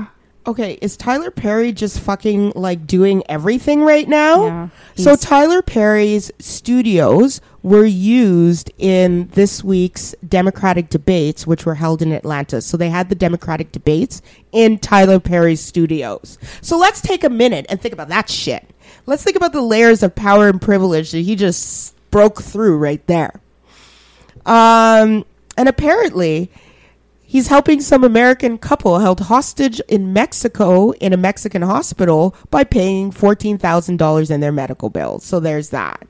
Okay, 0.47 0.79
is 0.83 0.97
Tyler 0.99 1.31
Perry 1.31 1.73
just 1.73 2.01
fucking 2.01 2.53
like 2.55 2.87
doing 2.87 3.23
everything 3.31 3.83
right 3.83 4.07
now? 4.07 4.45
Yeah. 4.45 4.69
So 4.95 5.17
Tyler 5.17 5.63
Perry's 5.63 6.31
studios 6.39 7.41
were 7.63 7.87
used 7.87 8.71
in 8.77 9.29
this 9.29 9.65
week's 9.65 10.15
Democratic 10.29 10.91
debates, 10.91 11.47
which 11.47 11.65
were 11.65 11.77
held 11.77 12.03
in 12.03 12.13
Atlanta. 12.13 12.61
So 12.61 12.77
they 12.77 12.91
had 12.91 13.09
the 13.09 13.15
Democratic 13.15 13.73
debates 13.73 14.21
in 14.53 14.79
Tyler 14.79 15.19
Perry's 15.19 15.61
studios. 15.61 16.37
So 16.61 16.77
let's 16.77 17.01
take 17.01 17.25
a 17.25 17.31
minute 17.31 17.65
and 17.71 17.81
think 17.81 17.95
about 17.95 18.09
that 18.09 18.29
shit. 18.29 18.69
Let's 19.07 19.25
think 19.25 19.39
about 19.39 19.55
the 19.55 19.63
layers 19.63 20.03
of 20.03 20.15
power 20.15 20.49
and 20.49 20.61
privilege 20.61 21.11
that 21.13 21.21
he 21.21 21.37
just 21.37 21.95
broke 22.11 22.43
through 22.43 22.77
right 22.77 23.05
there. 23.07 23.41
Um, 24.45 25.25
and 25.57 25.69
apparently, 25.69 26.51
he's 27.35 27.49
helping 27.49 27.81
some 27.81 28.05
American 28.05 28.57
couple 28.59 29.01
held 29.01 29.19
hostage 29.19 29.81
in 29.89 30.13
Mexico 30.13 30.93
in 30.93 31.13
a 31.13 31.17
Mexican 31.17 31.63
hospital 31.63 32.33
by 32.51 32.63
paying 32.63 33.11
fourteen 33.11 33.59
thousand 33.59 33.97
dollars 33.97 34.31
in 34.31 34.39
their 34.41 34.53
medical 34.53 34.89
bills. 34.89 35.25
So 35.25 35.41
there's 35.41 35.71
that. 35.71 36.07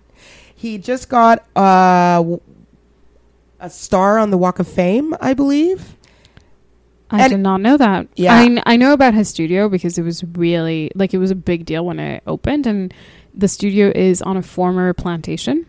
He 0.55 0.77
just 0.77 1.09
got 1.09 1.39
uh, 1.57 2.19
w- 2.19 2.41
a 3.59 3.71
star 3.71 4.19
on 4.19 4.31
the 4.31 4.37
Walk 4.39 4.59
of 4.59 4.69
Fame, 4.69 5.15
I 5.21 5.33
believe. 5.33 5.97
I 7.11 7.23
And- 7.23 7.31
did 7.33 7.41
not 7.41 7.61
know 7.63 7.77
that. 7.79 8.07
Yeah. 8.17 8.35
I, 8.35 8.75
I 8.75 8.77
know 8.77 8.93
about 8.93 9.15
his 9.15 9.29
studio 9.29 9.69
because 9.71 9.97
it 9.99 10.03
was 10.03 10.25
really 10.25 10.91
like 10.95 11.15
it 11.15 11.19
was 11.19 11.31
a 11.31 11.35
big 11.35 11.65
deal 11.65 11.87
when 11.87 11.99
it 11.99 12.23
opened, 12.27 12.67
and 12.67 12.93
the 13.35 13.49
studio 13.49 13.91
is 13.95 14.21
on 14.23 14.37
a 14.37 14.43
former 14.43 14.93
plantation. 14.93 15.65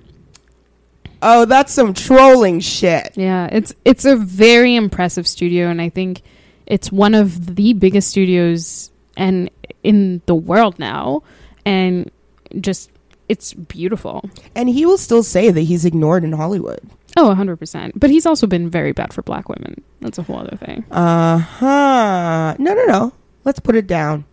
Oh, 1.22 1.46
that's 1.46 1.74
some 1.74 1.94
trolling 1.94 2.60
shit. 2.60 3.14
Yeah, 3.16 3.48
it's 3.52 3.74
it's 3.86 4.06
a 4.06 4.16
very 4.16 4.76
impressive 4.76 5.28
studio, 5.28 5.68
and 5.68 5.82
I 5.82 5.90
think 5.90 6.22
it's 6.66 6.92
one 6.92 7.14
of 7.16 7.56
the 7.56 7.74
biggest 7.74 8.10
studios 8.10 8.92
and 9.18 9.50
in 9.84 10.22
the 10.26 10.36
world 10.36 10.80
now, 10.80 11.24
and 11.66 12.12
just 12.60 12.90
it's 13.30 13.54
beautiful. 13.54 14.30
And 14.56 14.70
he 14.70 14.86
will 14.86 14.98
still 14.98 15.24
say 15.24 15.50
that 15.52 15.62
he's 15.62 15.86
ignored 15.86 16.24
in 16.24 16.34
Hollywood. 16.34 16.80
Oh, 17.18 17.34
100%. 17.34 17.94
But 17.96 18.10
he's 18.10 18.26
also 18.26 18.46
been 18.46 18.70
very 18.70 18.92
bad 18.92 19.14
for 19.14 19.22
black 19.22 19.48
women. 19.48 19.82
That's 20.02 20.18
a 20.18 20.24
whole 20.24 20.38
other 20.38 20.58
thing. 20.58 20.84
Uh 20.92 21.38
huh. 21.38 22.56
No, 22.60 22.74
no, 22.74 22.86
no. 22.86 23.14
Let's 23.46 23.60
put 23.60 23.76
it 23.76 23.88
down. 23.88 24.26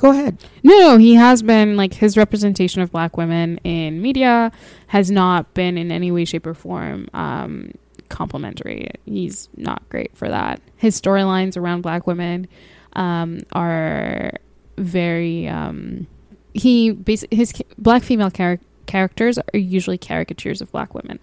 Go 0.00 0.12
ahead. 0.12 0.42
No, 0.62 0.78
no, 0.78 0.96
he 0.96 1.14
has 1.16 1.42
been 1.42 1.76
like 1.76 1.92
his 1.92 2.16
representation 2.16 2.80
of 2.80 2.90
black 2.90 3.18
women 3.18 3.58
in 3.64 4.00
media 4.00 4.50
has 4.86 5.10
not 5.10 5.52
been 5.52 5.76
in 5.76 5.92
any 5.92 6.10
way, 6.10 6.24
shape, 6.24 6.46
or 6.46 6.54
form 6.54 7.06
um, 7.12 7.72
complimentary. 8.08 8.88
He's 9.04 9.50
not 9.58 9.86
great 9.90 10.16
for 10.16 10.26
that. 10.30 10.62
His 10.76 10.98
storylines 10.98 11.54
around 11.58 11.82
black 11.82 12.06
women 12.06 12.48
um, 12.94 13.40
are 13.52 14.32
very. 14.78 15.46
Um, 15.46 16.06
he 16.54 16.96
his 17.06 17.52
ca- 17.52 17.64
black 17.76 18.02
female 18.02 18.30
char- 18.30 18.58
characters 18.86 19.36
are 19.36 19.58
usually 19.58 19.98
caricatures 19.98 20.62
of 20.62 20.72
black 20.72 20.94
women. 20.94 21.18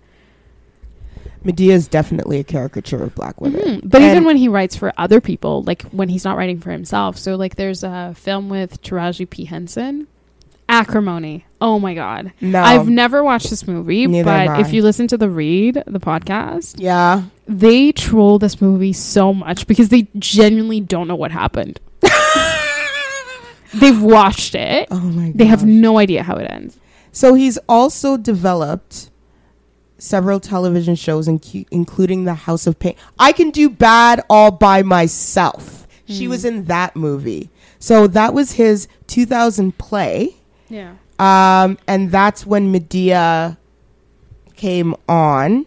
Madea 1.47 1.69
is 1.71 1.87
definitely 1.87 2.39
a 2.39 2.43
caricature 2.43 3.01
of 3.01 3.15
black 3.15 3.39
women. 3.39 3.61
Mhm. 3.81 3.89
But 3.89 4.01
even 4.01 4.25
when 4.25 4.35
he 4.35 4.47
writes 4.49 4.75
for 4.75 4.91
other 4.97 5.21
people, 5.21 5.63
like 5.63 5.83
when 5.91 6.09
he's 6.09 6.25
not 6.25 6.35
writing 6.37 6.59
for 6.59 6.71
himself. 6.71 7.17
So 7.17 7.35
like 7.35 7.55
there's 7.55 7.83
a 7.83 8.13
film 8.17 8.49
with 8.49 8.81
Taraji 8.81 9.29
P 9.29 9.45
Henson, 9.45 10.07
Acrimony. 10.67 11.45
Oh 11.61 11.79
my 11.79 11.93
god. 11.93 12.33
No. 12.41 12.61
I've 12.61 12.89
never 12.89 13.23
watched 13.23 13.49
this 13.49 13.65
movie, 13.65 14.05
Neither 14.05 14.25
but 14.25 14.59
if 14.59 14.73
you 14.73 14.83
listen 14.83 15.07
to 15.07 15.17
the 15.17 15.29
read, 15.29 15.81
the 15.87 15.99
podcast, 15.99 16.75
yeah. 16.77 17.23
they 17.47 17.93
troll 17.93 18.37
this 18.39 18.61
movie 18.61 18.93
so 18.93 19.33
much 19.33 19.65
because 19.67 19.87
they 19.89 20.07
genuinely 20.19 20.81
don't 20.81 21.07
know 21.07 21.15
what 21.15 21.31
happened. 21.31 21.79
They've 23.73 24.01
watched 24.01 24.55
it. 24.55 24.87
Oh 24.91 24.99
my 24.99 25.27
god. 25.27 25.37
They 25.37 25.45
have 25.45 25.65
no 25.65 25.97
idea 25.97 26.23
how 26.23 26.35
it 26.35 26.49
ends. 26.49 26.77
So 27.11 27.33
he's 27.33 27.57
also 27.69 28.17
developed 28.17 29.09
several 29.97 30.39
television 30.39 30.95
shows, 30.95 31.27
including 31.27 32.25
The 32.25 32.33
House 32.33 32.67
of 32.67 32.77
Payne. 32.79 32.95
I 33.17 33.31
can 33.31 33.49
do 33.49 33.69
bad 33.69 34.21
all 34.29 34.51
by 34.51 34.83
myself. 34.83 35.87
She 36.07 36.25
Hmm. 36.25 36.29
was 36.31 36.45
in 36.45 36.65
that 36.65 36.95
movie. 36.95 37.49
So 37.79 38.07
that 38.07 38.33
was 38.33 38.53
his 38.53 38.87
2000 39.07 39.77
play. 39.77 40.35
Yeah. 40.69 40.93
Um, 41.19 41.77
and 41.87 42.11
that's 42.11 42.45
when 42.45 42.71
Madea 42.73 43.57
came 44.55 44.95
on 45.09 45.65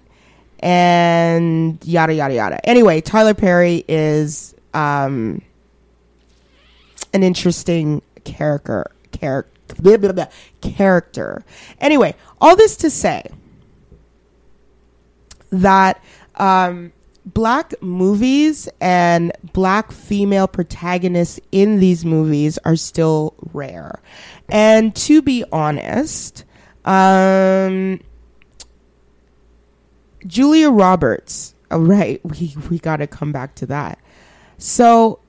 and 0.61 1.79
yada 1.85 2.15
yada 2.15 2.35
yada. 2.35 2.69
Anyway, 2.69 3.01
Tyler 3.01 3.35
Perry 3.35 3.85
is 3.89 4.55
um 4.75 5.43
an 7.13 7.23
interesting 7.23 8.03
character 8.25 8.91
character 9.11 9.51
blah, 9.79 9.97
blah, 9.97 10.13
blah, 10.13 10.27
character. 10.61 11.45
Anyway, 11.81 12.15
all 12.41 12.57
this 12.57 12.77
to 12.77 12.91
say 12.91 13.23
that 15.51 16.03
um 16.37 16.93
black 17.27 17.75
movies 17.83 18.69
and 18.81 19.33
black 19.53 19.93
female 19.93 20.49
protagonists 20.49 21.41
in 21.53 21.81
these 21.81 22.05
movies 22.05 22.59
are 22.65 22.77
still 22.77 23.35
rare. 23.53 24.01
And 24.49 24.95
to 24.97 25.23
be 25.23 25.45
honest, 25.53 26.45
um, 26.85 28.01
Julia 30.27 30.71
Roberts. 30.71 31.55
Oh, 31.71 31.79
right, 31.79 32.21
we 32.25 32.55
we 32.69 32.79
got 32.79 32.97
to 32.97 33.07
come 33.07 33.33
back 33.33 33.55
to 33.57 33.67
that. 33.67 33.99
So, 34.59 35.21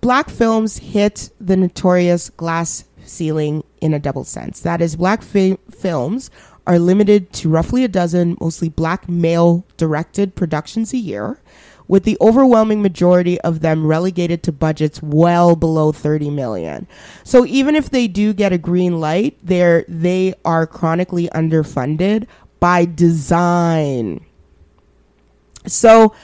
black 0.00 0.28
films 0.28 0.78
hit 0.78 1.30
the 1.40 1.56
notorious 1.56 2.30
glass 2.30 2.84
ceiling 3.04 3.62
in 3.80 3.92
a 3.94 3.98
double 3.98 4.24
sense. 4.24 4.60
That 4.60 4.80
is, 4.80 4.96
black 4.96 5.22
fi- 5.22 5.58
films 5.70 6.30
are 6.66 6.78
limited 6.78 7.32
to 7.34 7.48
roughly 7.48 7.84
a 7.84 7.88
dozen, 7.88 8.36
mostly 8.40 8.68
black 8.68 9.08
male 9.08 9.66
directed 9.76 10.34
productions 10.34 10.92
a 10.92 10.98
year, 10.98 11.40
with 11.86 12.04
the 12.04 12.16
overwhelming 12.20 12.80
majority 12.80 13.40
of 13.42 13.60
them 13.60 13.86
relegated 13.86 14.42
to 14.42 14.52
budgets 14.52 15.02
well 15.02 15.54
below 15.54 15.92
30 15.92 16.30
million. 16.30 16.86
So 17.22 17.44
even 17.44 17.74
if 17.74 17.90
they 17.90 18.08
do 18.08 18.32
get 18.32 18.52
a 18.52 18.58
green 18.58 19.00
light, 19.00 19.36
they're 19.42 19.84
they 19.88 20.34
are 20.44 20.66
chronically 20.66 21.28
underfunded 21.28 22.26
by 22.60 22.86
design. 22.86 24.24
So 25.66 26.14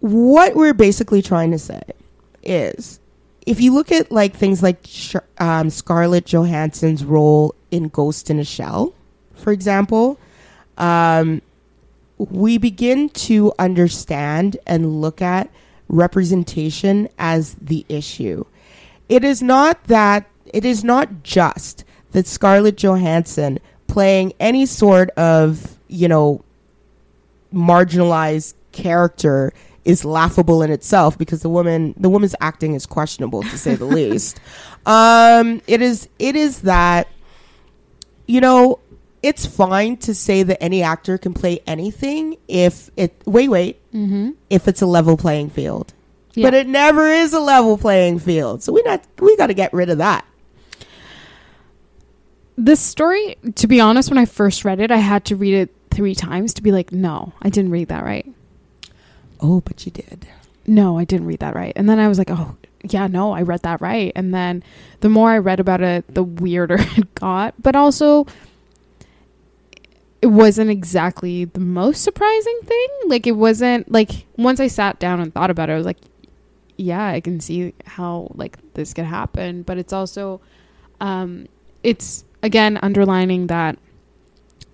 what 0.00 0.54
we're 0.54 0.74
basically 0.74 1.20
trying 1.20 1.50
to 1.50 1.58
say 1.58 1.82
is 2.42 3.00
if 3.46 3.60
you 3.60 3.72
look 3.72 3.92
at 3.92 4.10
like 4.10 4.34
things 4.34 4.62
like 4.62 4.84
um, 5.38 5.70
Scarlett 5.70 6.26
Johansson's 6.26 7.04
role 7.04 7.54
in 7.70 7.88
Ghost 7.88 8.28
in 8.28 8.38
a 8.40 8.44
Shell, 8.44 8.92
for 9.34 9.52
example, 9.52 10.18
um, 10.76 11.40
we 12.18 12.58
begin 12.58 13.08
to 13.10 13.52
understand 13.58 14.56
and 14.66 15.00
look 15.00 15.22
at 15.22 15.48
representation 15.88 17.08
as 17.18 17.54
the 17.54 17.86
issue. 17.88 18.44
It 19.08 19.22
is 19.22 19.42
not 19.42 19.84
that 19.84 20.26
it 20.52 20.64
is 20.64 20.82
not 20.82 21.22
just 21.22 21.84
that 22.12 22.26
Scarlett 22.26 22.76
Johansson 22.76 23.58
playing 23.86 24.32
any 24.40 24.66
sort 24.66 25.10
of, 25.10 25.78
you 25.88 26.08
know, 26.08 26.42
marginalized 27.52 28.54
character 28.72 29.52
is 29.86 30.04
laughable 30.04 30.62
in 30.62 30.70
itself 30.70 31.16
because 31.16 31.40
the 31.40 31.48
woman 31.48 31.94
the 31.96 32.10
woman's 32.10 32.34
acting 32.40 32.74
is 32.74 32.84
questionable 32.84 33.42
to 33.42 33.56
say 33.56 33.74
the 33.74 33.84
least. 33.98 34.40
Um 34.84 35.62
it 35.66 35.80
is 35.80 36.08
it 36.18 36.36
is 36.36 36.60
that 36.62 37.08
you 38.26 38.40
know 38.40 38.80
it's 39.22 39.46
fine 39.46 39.96
to 39.96 40.14
say 40.14 40.42
that 40.42 40.62
any 40.62 40.82
actor 40.82 41.16
can 41.18 41.32
play 41.32 41.60
anything 41.66 42.36
if 42.48 42.90
it 42.96 43.14
wait 43.24 43.48
wait 43.48 43.80
Mm-hmm. 43.94 44.32
if 44.50 44.68
it's 44.68 44.82
a 44.82 44.86
level 44.86 45.16
playing 45.16 45.48
field. 45.48 45.94
Yeah. 46.34 46.48
But 46.48 46.52
it 46.54 46.66
never 46.66 47.08
is 47.08 47.32
a 47.32 47.40
level 47.40 47.78
playing 47.78 48.18
field. 48.18 48.62
So 48.62 48.70
we 48.74 48.82
not 48.82 49.02
we 49.20 49.34
got 49.38 49.46
to 49.46 49.54
get 49.54 49.72
rid 49.72 49.88
of 49.88 49.98
that. 49.98 50.26
This 52.58 52.80
story, 52.80 53.36
to 53.56 53.66
be 53.66 53.80
honest, 53.80 54.10
when 54.10 54.18
I 54.18 54.24
first 54.26 54.64
read 54.64 54.80
it, 54.80 54.90
I 54.90 54.96
had 54.98 55.24
to 55.26 55.36
read 55.36 55.54
it 55.54 55.74
three 55.90 56.14
times 56.14 56.54
to 56.54 56.62
be 56.62 56.72
like, 56.72 56.92
no, 56.92 57.32
I 57.40 57.48
didn't 57.50 57.70
read 57.70 57.88
that 57.88 58.04
right. 58.04 58.26
Oh, 59.40 59.60
but 59.60 59.84
you 59.86 59.92
did. 59.92 60.26
No, 60.66 60.98
I 60.98 61.04
didn't 61.04 61.26
read 61.26 61.40
that 61.40 61.54
right. 61.54 61.72
And 61.76 61.88
then 61.88 61.98
I 61.98 62.08
was 62.08 62.18
like, 62.18 62.30
oh, 62.30 62.56
yeah, 62.82 63.06
no, 63.06 63.32
I 63.32 63.42
read 63.42 63.62
that 63.62 63.80
right. 63.80 64.12
And 64.16 64.34
then 64.34 64.62
the 65.00 65.08
more 65.08 65.30
I 65.30 65.38
read 65.38 65.60
about 65.60 65.80
it, 65.80 66.12
the 66.12 66.22
weirder 66.24 66.76
it 66.96 67.14
got. 67.14 67.54
But 67.62 67.76
also, 67.76 68.26
it 70.22 70.28
wasn't 70.28 70.70
exactly 70.70 71.44
the 71.44 71.60
most 71.60 72.02
surprising 72.02 72.58
thing. 72.64 72.88
Like, 73.06 73.26
it 73.26 73.32
wasn't 73.32 73.90
like 73.90 74.26
once 74.36 74.60
I 74.60 74.66
sat 74.66 74.98
down 74.98 75.20
and 75.20 75.32
thought 75.32 75.50
about 75.50 75.70
it, 75.70 75.74
I 75.74 75.76
was 75.76 75.86
like, 75.86 75.98
yeah, 76.76 77.06
I 77.06 77.20
can 77.20 77.40
see 77.40 77.72
how 77.84 78.30
like 78.34 78.58
this 78.74 78.92
could 78.92 79.04
happen. 79.04 79.62
But 79.62 79.78
it's 79.78 79.92
also, 79.92 80.40
um, 81.00 81.46
it's 81.82 82.24
again 82.42 82.78
underlining 82.82 83.46
that 83.48 83.78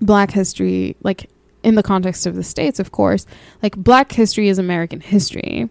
black 0.01 0.31
history, 0.31 0.97
like 1.03 1.29
in 1.63 1.75
the 1.77 1.83
context 1.83 2.27
of 2.27 2.35
the 2.35 2.43
states, 2.43 2.79
of 2.81 2.93
course, 2.93 3.27
like 3.63 3.77
black 3.77 4.13
history 4.13 4.49
is 4.49 4.59
American 4.59 5.01
history, 5.01 5.69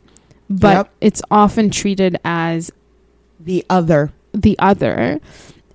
but 0.50 0.76
Yep. 0.78 0.90
it's 1.02 1.22
often 1.32 1.70
treated 1.70 2.18
as 2.24 2.72
The 3.40 3.66
other. 3.70 4.12
the 4.34 4.58
other. 4.60 5.20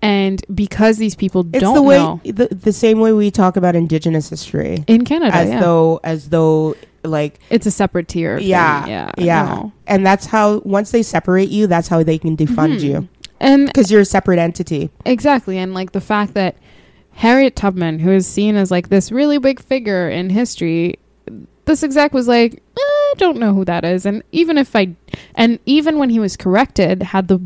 And 0.03 0.45
because 0.55 0.99
these 0.99 1.15
people 1.15 1.47
It's 1.53 1.61
don't 1.61 1.75
the 1.75 1.83
way 1.83 1.97
know 1.99 2.21
the, 2.25 2.49
the 2.49 2.73
same 2.73 3.01
way 3.01 3.13
we 3.13 3.31
talk 3.31 3.57
about 3.57 3.75
indigenous 3.75 4.29
history. 4.31 4.85
in 4.87 5.05
Canada, 5.05 5.35
as 5.35 5.49
yeah, 5.49 5.61
though 5.61 6.01
as 6.05 6.29
though 6.29 6.77
like 7.03 7.39
it's 7.51 7.67
a 7.67 7.71
separate 7.71 8.09
tier. 8.09 8.39
thing. 8.39 8.47
Yeah, 8.49 8.87
yeah, 8.87 9.11
yeah. 9.17 9.45
no. 9.47 9.73
and 9.87 10.05
that's 10.07 10.27
how 10.27 10.59
once 10.65 10.91
they 10.91 11.03
separate 11.03 11.49
you, 11.49 11.67
that's 11.67 11.89
how 11.89 12.03
they 12.03 12.19
can 12.19 12.37
defund 12.37 12.79
Mhm. 12.79 12.83
you 12.83 13.09
And 13.41 13.67
because 13.67 13.91
you're 13.91 14.01
a 14.03 14.05
separate 14.07 14.39
entity. 14.39 14.91
Exactly. 15.05 15.57
And 15.59 15.73
like 15.75 15.93
the 15.93 16.01
fact 16.01 16.35
that 16.35 16.57
Harriet 17.17 17.57
Tubman, 17.57 17.99
who 18.01 18.13
is 18.13 18.27
seen 18.27 18.57
as 18.57 18.71
like 18.71 18.89
this 18.89 19.11
really 19.11 19.39
big 19.39 19.61
figure 19.61 20.09
in 20.09 20.31
history, 20.31 20.99
this 21.65 21.83
exec 21.83 22.13
was 22.13 22.29
like, 22.29 22.55
"Eh, 22.55 22.81
I 22.81 23.15
don't 23.17 23.39
know 23.39 23.55
who 23.55 23.65
that 23.65 23.85
is. 23.85 24.07
And 24.07 24.23
even 24.33 24.59
if 24.59 24.77
I, 24.77 24.95
and 25.35 25.59
even 25.67 25.99
when 25.99 26.11
he 26.11 26.19
was 26.19 26.37
corrected, 26.37 27.03
had 27.03 27.29
the 27.29 27.41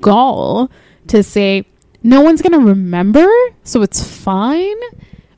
gall 0.00 0.70
to 1.08 1.22
say, 1.22 1.64
no 2.02 2.20
one's 2.20 2.42
going 2.42 2.52
to 2.52 2.66
remember, 2.66 3.26
so 3.62 3.82
it's 3.82 4.02
fine, 4.02 4.76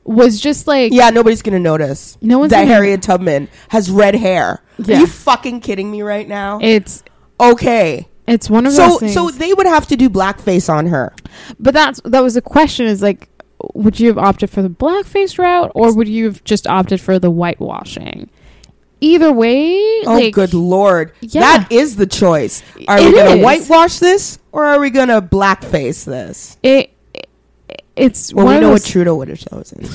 was 0.03 0.39
just 0.39 0.67
like, 0.67 0.91
Yeah, 0.91 1.11
nobody's 1.11 1.43
gonna 1.43 1.59
notice 1.59 2.17
no 2.21 2.39
one's 2.39 2.49
that 2.49 2.61
gonna, 2.63 2.73
Harriet 2.73 3.03
Tubman 3.03 3.47
has 3.69 3.91
red 3.91 4.15
hair. 4.15 4.61
Yeah. 4.79 4.97
Are 4.97 4.99
you 5.01 5.07
fucking 5.07 5.61
kidding 5.61 5.91
me 5.91 6.01
right 6.01 6.27
now? 6.27 6.57
It's, 6.61 7.03
okay, 7.39 8.07
it's 8.25 8.49
one 8.49 8.65
of 8.65 8.73
so 8.73 8.87
those 8.87 8.99
things. 9.01 9.13
so 9.13 9.29
they 9.29 9.53
would 9.53 9.67
have 9.67 9.87
to 9.87 9.95
do 9.95 10.09
blackface 10.09 10.67
on 10.71 10.87
her. 10.87 11.13
But 11.59 11.75
that's 11.75 12.01
that 12.05 12.21
was 12.21 12.33
the 12.33 12.41
question 12.41 12.87
is 12.87 13.01
like 13.03 13.29
would 13.73 13.99
you 13.99 14.07
have 14.07 14.17
opted 14.17 14.49
for 14.49 14.61
the 14.61 14.69
blackface 14.69 15.37
route 15.37 15.71
or 15.75 15.93
would 15.95 16.07
you 16.07 16.25
have 16.25 16.43
just 16.43 16.65
opted 16.67 16.99
for 17.01 17.19
the 17.19 17.29
whitewashing? 17.29 18.29
Either 19.01 19.31
way, 19.31 19.77
Oh, 20.05 20.15
like 20.15 20.33
good 20.33 20.53
lord, 20.53 21.13
Yeah. 21.21 21.41
that 21.41 21.71
is 21.71 21.95
the 21.95 22.05
choice. 22.07 22.61
Are 22.87 22.97
It 22.99 23.05
we 23.05 23.13
gonna 23.13 23.41
whitewash 23.41 23.99
this 23.99 24.39
or 24.51 24.65
are 24.65 24.79
we 24.79 24.89
gonna 24.89 25.21
blackface 25.21 26.03
this? 26.05 26.57
it, 26.63 26.91
it 27.13 27.29
it's 27.95 28.33
Well, 28.33 28.47
we 28.47 28.59
know 28.59 28.71
what 28.71 28.83
Trudeau 28.83 29.15
would 29.15 29.29
have 29.29 29.39
chosen. 29.39 29.83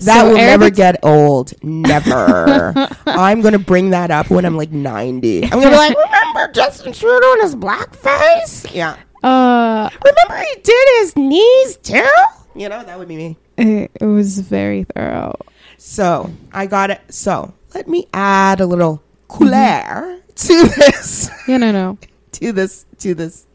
that 0.00 0.20
So 0.22 0.28
will 0.28 0.34
never 0.36 0.70
get 0.70 0.98
old. 1.02 1.52
Never. 1.62 2.72
I'm 3.06 3.40
gonna 3.40 3.58
bring 3.58 3.90
that 3.90 4.10
up 4.10 4.28
when 4.30 4.44
I'm 4.44 4.56
like 4.56 4.72
90. 4.72 5.44
I'm 5.44 5.50
gonna 5.50 5.70
be 5.70 5.76
like, 5.76 5.96
remember 6.34 6.52
Justin 6.52 6.92
Trudeau 6.92 7.32
and 7.34 7.42
his 7.42 7.54
blackface? 7.56 8.74
Yeah. 8.74 8.96
Uh 9.24 9.88
Remember 10.04 10.44
he 10.54 10.60
did 10.62 10.88
his 11.00 11.16
knees 11.16 11.76
too? 11.78 12.06
You 12.54 12.68
know, 12.68 12.84
that 12.84 12.98
would 12.98 13.08
be 13.08 13.16
me. 13.16 13.36
it, 13.58 13.90
it 14.00 14.04
was 14.06 14.38
very 14.38 14.84
thorough. 14.84 15.34
So 15.78 16.30
I 16.52 16.66
got 16.66 16.90
it. 16.90 17.00
So 17.08 17.52
let 17.74 17.88
me 17.88 18.06
add 18.14 18.60
a 18.60 18.66
little 18.66 19.02
couleur 19.28 20.20
to 20.34 20.68
this. 20.68 21.30
Yeah, 21.48 21.56
no, 21.58 21.72
no. 21.72 21.98
to 22.32 22.52
this 22.52 22.86
to 22.98 23.14
this 23.14 23.46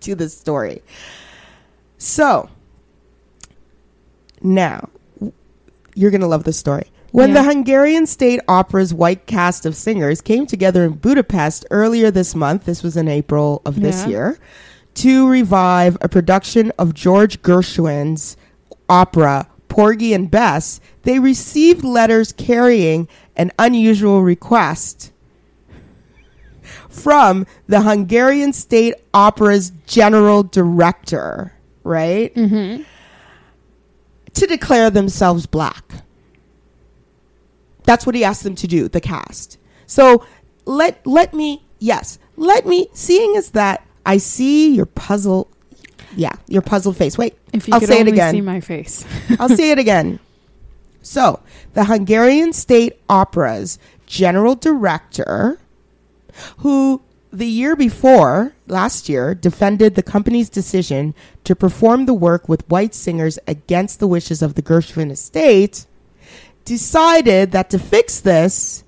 to 0.00 0.14
this 0.14 0.36
story. 0.36 0.82
So 1.98 2.48
now 4.42 4.88
you're 5.94 6.10
gonna 6.10 6.26
love 6.28 6.44
this 6.44 6.58
story. 6.58 6.90
When 7.12 7.32
the 7.32 7.42
Hungarian 7.42 8.06
State 8.06 8.40
Opera's 8.46 8.92
white 8.92 9.26
cast 9.26 9.64
of 9.64 9.74
singers 9.74 10.20
came 10.20 10.44
together 10.46 10.84
in 10.84 10.92
Budapest 10.94 11.64
earlier 11.70 12.10
this 12.10 12.34
month, 12.34 12.64
this 12.66 12.82
was 12.82 12.96
in 12.96 13.08
April 13.08 13.62
of 13.64 13.80
this 13.80 14.02
Yeah. 14.02 14.08
year, 14.08 14.38
to 14.96 15.28
revive 15.28 15.96
a 16.00 16.08
production 16.08 16.72
of 16.78 16.94
George 16.94 17.42
Gershwin's 17.42 18.36
opera 18.88 19.48
Porgy 19.68 20.14
and 20.14 20.30
Bess, 20.30 20.80
they 21.02 21.18
received 21.18 21.84
letters 21.84 22.32
carrying 22.32 23.08
an 23.36 23.52
unusual 23.58 24.22
request 24.22 25.12
from 26.88 27.46
the 27.66 27.82
Hungarian 27.82 28.52
State 28.52 28.94
Opera's 29.12 29.70
general 29.86 30.42
director, 30.42 31.52
right? 31.84 32.34
Mm-hmm. 32.34 32.82
To 34.32 34.46
declare 34.46 34.90
themselves 34.90 35.46
black. 35.46 35.84
That's 37.84 38.06
what 38.06 38.14
he 38.14 38.24
asked 38.24 38.44
them 38.44 38.56
to 38.56 38.66
do, 38.66 38.88
the 38.88 39.00
cast. 39.00 39.58
So 39.86 40.24
let 40.64 41.06
let 41.06 41.32
me 41.34 41.64
yes, 41.78 42.18
let 42.36 42.66
me 42.66 42.88
seeing 42.92 43.36
as 43.36 43.50
that 43.52 43.85
I 44.06 44.16
see 44.16 44.74
your 44.74 44.86
puzzle 44.86 45.50
yeah, 46.16 46.32
your 46.48 46.62
puzzled 46.62 46.96
face. 46.96 47.18
Wait, 47.18 47.34
If 47.52 47.68
you 47.68 47.74
I'll 47.74 47.80
could 47.80 47.90
say 47.90 47.96
it 47.98 48.00
only 48.00 48.12
again. 48.12 48.32
see 48.32 48.40
my 48.40 48.60
face. 48.60 49.04
I'll 49.38 49.50
say 49.50 49.70
it 49.70 49.78
again. 49.78 50.18
So, 51.02 51.40
the 51.74 51.84
Hungarian 51.84 52.52
State 52.52 52.94
Opera's 53.08 53.78
general 54.06 54.54
director, 54.54 55.58
who 56.58 57.02
the 57.30 57.46
year 57.46 57.76
before, 57.76 58.54
last 58.66 59.08
year, 59.08 59.34
defended 59.34 59.94
the 59.94 60.02
company's 60.02 60.48
decision 60.48 61.14
to 61.44 61.54
perform 61.54 62.06
the 62.06 62.14
work 62.14 62.48
with 62.48 62.68
white 62.70 62.94
singers 62.94 63.38
against 63.46 64.00
the 64.00 64.06
wishes 64.06 64.40
of 64.42 64.54
the 64.54 64.62
Gershwin 64.62 65.10
estate, 65.10 65.84
decided 66.64 67.52
that 67.52 67.68
to 67.70 67.78
fix 67.78 68.20
this, 68.20 68.84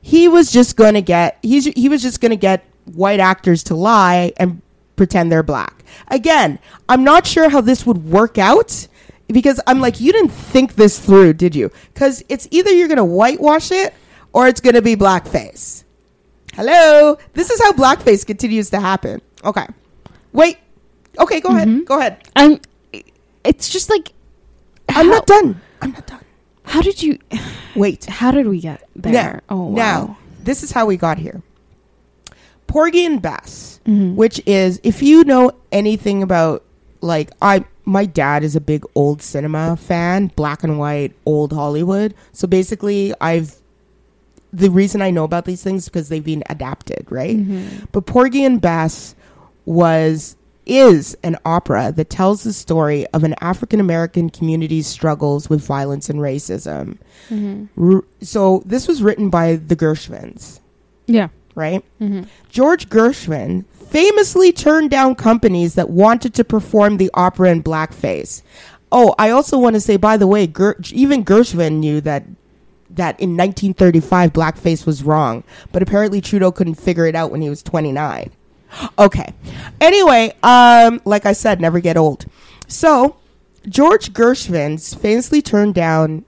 he 0.00 0.26
was 0.26 0.50
just 0.50 0.76
going 0.76 0.94
to 0.94 1.02
get 1.02 1.38
he's, 1.42 1.66
he 1.66 1.88
was 1.88 2.02
just 2.02 2.20
going 2.20 2.30
to 2.30 2.36
get 2.36 2.64
white 2.84 3.20
actors 3.20 3.62
to 3.64 3.74
lie 3.74 4.32
and 4.36 4.60
pretend 4.96 5.30
they're 5.32 5.42
black. 5.42 5.84
Again, 6.08 6.58
I'm 6.88 7.04
not 7.04 7.26
sure 7.26 7.48
how 7.48 7.60
this 7.60 7.86
would 7.86 8.04
work 8.04 8.38
out 8.38 8.86
because 9.28 9.60
I'm 9.66 9.80
like, 9.80 10.00
you 10.00 10.12
didn't 10.12 10.30
think 10.30 10.74
this 10.74 10.98
through, 10.98 11.34
did 11.34 11.54
you? 11.54 11.70
Because 11.94 12.22
it's 12.28 12.46
either 12.50 12.70
you're 12.70 12.88
going 12.88 12.98
to 12.98 13.04
whitewash 13.04 13.70
it 13.70 13.94
or 14.32 14.48
it's 14.48 14.60
going 14.60 14.74
to 14.74 14.82
be 14.82 14.96
blackface. 14.96 15.84
Hello? 16.54 17.16
This 17.32 17.50
is 17.50 17.60
how 17.62 17.72
blackface 17.72 18.26
continues 18.26 18.70
to 18.70 18.80
happen. 18.80 19.22
Okay. 19.44 19.66
Wait. 20.32 20.58
Okay, 21.18 21.40
go 21.40 21.50
ahead. 21.50 21.68
Mhm. 21.68 21.84
Go 21.84 21.98
ahead. 21.98 22.22
And 22.36 22.60
it's 23.44 23.68
just 23.68 23.90
like 23.90 24.12
I'm 24.88 25.08
not 25.08 25.26
done. 25.26 25.60
I'm 25.80 25.92
not 25.92 26.06
done. 26.06 26.24
How 26.64 26.80
did 26.80 27.02
you 27.02 27.18
Wait. 27.74 28.04
how 28.04 28.30
did 28.30 28.46
we 28.48 28.60
get 28.60 28.88
there? 28.94 29.12
Now, 29.12 29.40
oh 29.56 29.64
wow. 29.66 29.74
now, 29.74 30.18
this 30.42 30.62
is 30.62 30.72
how 30.72 30.86
we 30.86 30.96
got 30.96 31.18
here. 31.18 31.42
Porgy 32.72 33.04
and 33.04 33.20
Bess, 33.20 33.80
Mhm. 33.86 34.14
which 34.14 34.40
is 34.46 34.80
if 34.82 35.02
you 35.02 35.24
know 35.24 35.50
anything 35.70 36.22
about 36.22 36.62
like 37.02 37.30
I 37.42 37.64
my 37.84 38.06
dad 38.06 38.42
is 38.44 38.56
a 38.56 38.60
big 38.60 38.84
old 38.94 39.20
cinema 39.20 39.76
fan, 39.76 40.30
black 40.36 40.62
and 40.64 40.78
white, 40.78 41.12
old 41.26 41.52
Hollywood. 41.52 42.14
So 42.32 42.46
basically, 42.48 43.12
I've 43.20 43.56
the 44.54 44.70
reason 44.70 45.02
I 45.02 45.10
know 45.10 45.24
about 45.24 45.44
these 45.44 45.62
things 45.62 45.86
because 45.86 46.08
they've 46.08 46.24
been 46.24 46.44
adapted, 46.48 47.06
right? 47.10 47.36
Mhm. 47.36 47.88
But 47.92 48.06
Porgy 48.06 48.42
and 48.44 48.60
Bess 48.60 49.14
was 49.66 50.36
is 50.64 51.16
an 51.24 51.36
opera 51.44 51.92
that 51.96 52.08
tells 52.08 52.44
the 52.44 52.52
story 52.52 53.04
of 53.08 53.24
an 53.24 53.34
African 53.40 53.80
American 53.80 54.30
community's 54.30 54.86
struggles 54.86 55.50
with 55.50 55.60
violence 55.60 56.08
and 56.08 56.20
racism. 56.20 56.96
Mhm. 57.30 57.68
R- 57.76 58.04
so 58.20 58.62
this 58.64 58.86
was 58.86 59.02
written 59.02 59.28
by 59.28 59.56
the 59.56 59.74
Gershwins, 59.74 60.60
Yeah. 61.08 61.28
Right? 61.54 61.84
Mhm. 62.00 62.26
George 62.50 62.88
Gershwin 62.88 63.64
famously 63.90 64.52
turned 64.52 64.90
down 64.90 65.14
companies 65.14 65.74
that 65.74 65.90
wanted 65.90 66.34
to 66.34 66.44
perform 66.44 66.96
the 66.96 67.10
opera 67.14 67.50
in 67.50 67.62
blackface. 67.62 68.42
Oh, 68.90 69.14
I 69.18 69.30
also 69.30 69.58
want 69.58 69.74
to 69.74 69.80
say, 69.80 69.96
by 69.96 70.16
the 70.16 70.26
way, 70.26 70.46
Ger- 70.46 70.76
even 70.92 71.24
Gershwin 71.24 71.74
knew 71.78 72.00
that 72.02 72.24
that 72.94 73.18
in 73.18 73.36
1935 73.38 74.34
blackface 74.34 74.84
was 74.84 75.02
wrong, 75.02 75.44
but 75.72 75.80
apparently 75.82 76.20
Trudeau 76.20 76.52
couldn't 76.52 76.74
figure 76.74 77.06
it 77.06 77.14
out 77.14 77.30
when 77.30 77.40
he 77.40 77.48
was 77.48 77.62
29. 77.62 78.30
Okay. 78.98 79.32
Anyway, 79.80 80.34
um, 80.42 81.00
like 81.06 81.24
I 81.24 81.32
said, 81.32 81.58
never 81.58 81.80
get 81.80 81.96
old. 81.96 82.26
So 82.68 83.16
George 83.66 84.12
Gershwin 84.12 84.78
famously 84.98 85.40
turned 85.40 85.74
down 85.74 86.24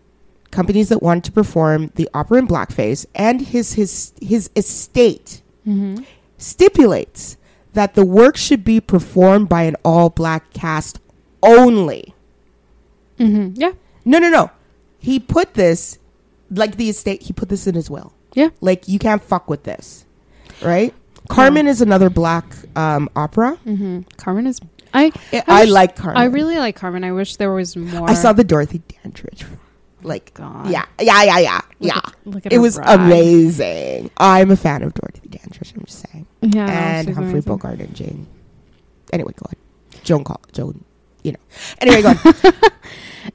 companies 0.55 0.89
that 0.89 1.03
wanted 1.03 1.25
to 1.25 1.33
perform 1.33 1.91
the 1.97 2.09
opera 2.15 2.39
in 2.39 2.47
blackface, 2.49 3.05
and 3.15 3.41
his 3.41 3.75
his 3.75 4.13
his 4.21 4.51
estate 4.57 5.43
Mhm. 5.67 6.05
stipulates 6.39 7.37
that 7.73 7.95
the 7.95 8.05
work 8.05 8.37
should 8.37 8.65
be 8.65 8.81
performed 8.81 9.49
by 9.49 9.63
an 9.65 9.77
all 9.85 10.09
black 10.11 10.53
cast 10.53 11.01
only. 11.43 12.15
Mhm. 13.19 13.53
Yeah. 13.57 13.73
No, 14.05 14.19
no, 14.19 14.29
no. 14.31 14.51
He 14.99 15.19
put 15.19 15.55
this, 15.55 15.99
like 16.51 16.77
the 16.77 16.89
estate, 16.89 17.23
he 17.23 17.33
put 17.33 17.49
this 17.49 17.67
in 17.67 17.75
his 17.75 17.91
will. 17.91 18.13
Yeah. 18.35 18.51
Like, 18.61 18.87
you 18.89 18.99
can't 18.99 19.23
fuck 19.23 19.49
with 19.49 19.65
this. 19.65 20.05
Right? 20.63 20.95
Carmen 21.29 21.67
is 21.67 21.81
another 21.81 22.11
black 22.11 22.45
um, 22.77 23.09
opera. 23.17 23.57
hmm 23.65 24.01
Carmen 24.17 24.47
is. 24.47 24.61
I. 24.93 25.11
I, 25.33 25.39
I 25.39 25.43
I 25.49 25.61
wish- 25.63 25.71
like 25.71 25.97
Carmen. 25.97 26.21
I 26.23 26.25
really 26.27 26.57
like 26.59 26.77
Carmen. 26.77 27.03
I 27.05 27.13
wish 27.13 27.37
there 27.37 27.53
was 27.53 27.77
more. 27.77 28.09
I 28.09 28.15
saw 28.15 28.33
the 28.33 28.45
Dorothy 28.45 28.83
Dandridge. 29.03 29.45
Like, 30.05 30.35
God. 30.35 30.69
yeah, 30.71 30.85
yeah, 31.01 31.23
yeah, 31.25 31.39
yeah, 31.39 31.55
Look 31.57 31.65
yeah. 31.81 31.97
at- 31.99 32.15
look 32.27 32.47
at 32.47 32.53
It 32.53 32.59
was 32.59 32.77
brag. 32.77 33.01
amazing. 33.01 34.11
I'm 34.19 34.51
a 34.51 34.57
fan 34.57 34.83
of 34.83 34.95
Dorothy 34.95 35.29
Dandridge. 35.29 35.73
I'm 35.77 35.85
just 35.85 36.09
saying. 36.11 36.27
Yeah. 36.43 36.67
and 36.99 37.09
Humphrey 37.09 37.33
amazing. 37.33 37.53
Bogart 37.53 37.81
and 37.81 37.95
Jane. 37.95 38.27
Anyway, 39.13 39.33
go 39.37 39.47
on. 39.49 40.01
Joan 40.05 40.25
Call 40.25 40.41
Joan. 40.53 40.85
You 41.23 41.33
know. 41.33 41.39
Anyway, 41.81 42.03
go 42.03 42.09
on. 42.11 42.15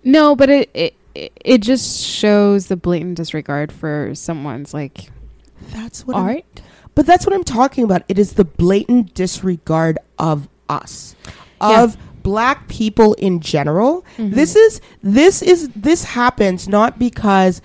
No, 0.03 0.35
but 0.35 0.49
it, 0.51 0.69
it 0.75 0.95
it 1.15 1.31
it 1.43 1.57
just 1.63 1.99
shows 2.05 2.67
the 2.67 2.75
blatant 2.77 3.17
disregard 3.17 3.71
for 3.71 4.11
someone's 4.13 4.71
like 4.73 5.09
That's 5.71 6.05
what. 6.05 6.15
I'm, 6.15 6.23
art. 6.27 6.61
but 6.93 7.07
that's 7.07 7.25
what 7.25 7.33
I'm 7.33 7.43
talking 7.43 7.83
about. 7.83 8.03
It 8.07 8.19
is 8.19 8.33
the 8.33 8.45
blatant 8.45 9.15
disregard 9.15 9.97
of 10.19 10.47
us, 10.69 11.15
of. 11.59 11.95
Yeah. 11.95 12.01
Black 12.23 12.67
people 12.67 13.13
in 13.15 13.39
general. 13.39 14.05
Mhm. 14.17 14.33
This 14.33 14.55
is 14.55 14.81
this 15.03 15.41
is 15.41 15.69
this 15.75 16.03
happens 16.03 16.67
not 16.67 16.99
because 16.99 17.61